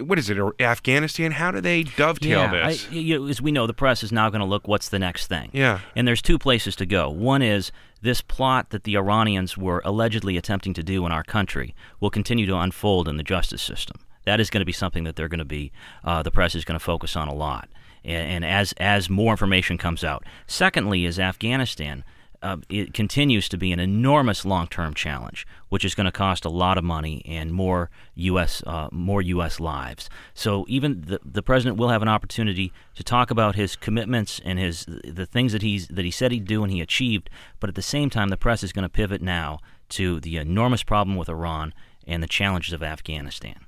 [0.00, 1.30] what is it, Afghanistan?
[1.30, 2.88] How do they dovetail yeah, this?
[2.90, 4.98] I, you know, as we know, the press is now going to look what's the
[4.98, 5.50] next thing.
[5.52, 5.78] Yeah.
[5.94, 7.08] And there's two places to go.
[7.10, 7.70] One is
[8.02, 12.46] this plot that the Iranians were allegedly attempting to do in our country will continue
[12.46, 14.00] to unfold in the justice system.
[14.24, 15.70] That is going to be something that they're going to be,
[16.02, 17.68] uh, the press is going to focus on a lot
[18.04, 20.24] and, as as more information comes out.
[20.46, 22.04] Secondly, is Afghanistan.
[22.42, 26.50] Uh, it continues to be an enormous long-term challenge, which is going to cost a
[26.50, 28.62] lot of money and more U.S.
[28.66, 29.58] Uh, more U.S.
[29.60, 30.10] lives.
[30.34, 34.58] So even the, the president will have an opportunity to talk about his commitments and
[34.58, 37.30] his the things that he's that he said he'd do and he achieved.
[37.60, 40.82] But at the same time, the press is going to pivot now to the enormous
[40.82, 41.72] problem with Iran
[42.06, 43.64] and the challenges of Afghanistan.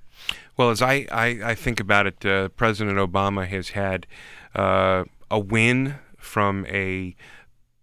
[0.57, 4.07] Well, as I, I, I think about it, uh, President Obama has had
[4.55, 7.15] uh, a win from a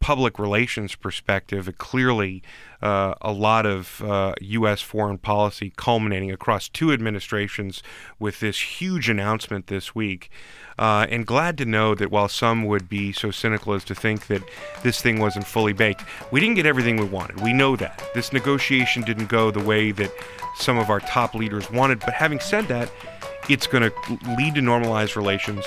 [0.04, 2.44] public relations perspective, clearly
[2.82, 4.82] uh, a lot of uh, U.S.
[4.82, 7.82] foreign policy culminating across two administrations
[8.20, 10.30] with this huge announcement this week.
[10.78, 14.28] Uh, and glad to know that while some would be so cynical as to think
[14.28, 14.44] that
[14.82, 17.40] this thing wasn't fully baked, we didn't get everything we wanted.
[17.40, 18.04] We know that.
[18.14, 20.12] This negotiation didn't go the way that
[20.58, 22.02] some of our top leaders wanted.
[22.02, 22.92] But having said that,
[23.48, 25.64] it's going to lead to normalized relations.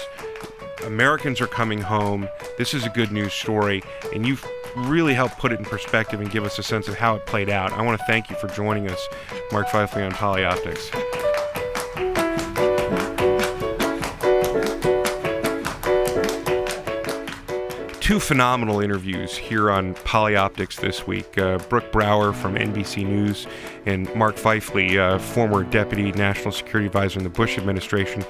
[0.85, 2.29] Americans are coming home.
[2.59, 3.83] This is a good news story,
[4.14, 4.47] and you've
[4.77, 7.49] really helped put it in perspective and give us a sense of how it played
[7.49, 7.72] out.
[7.72, 9.09] I want to thank you for joining us,
[9.53, 11.16] Mark Pfeifle on Polioptics.
[18.07, 21.37] two phenomenal interviews here on Polioptics this week.
[21.39, 23.49] Uh, Brooke Brower from NBC News
[23.85, 28.24] and Mark Pfeifle, uh, former Deputy National Security Advisor in the Bush administration.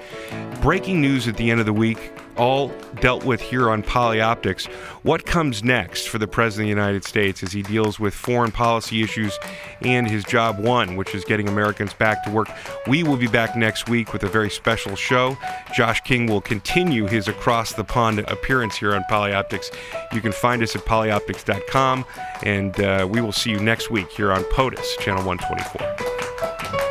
[0.62, 4.66] Breaking news at the end of the week all dealt with here on Polioptics.
[5.02, 8.50] What comes next for the President of the United States as he deals with foreign
[8.50, 9.38] policy issues
[9.82, 12.48] and his job one, which is getting Americans back to work?
[12.86, 15.36] We will be back next week with a very special show.
[15.74, 19.74] Josh King will continue his across the pond appearance here on Polyoptics.
[20.12, 22.04] You can find us at polioptics.com,
[22.42, 26.85] and uh, we will see you next week here on POTUS, Channel 124.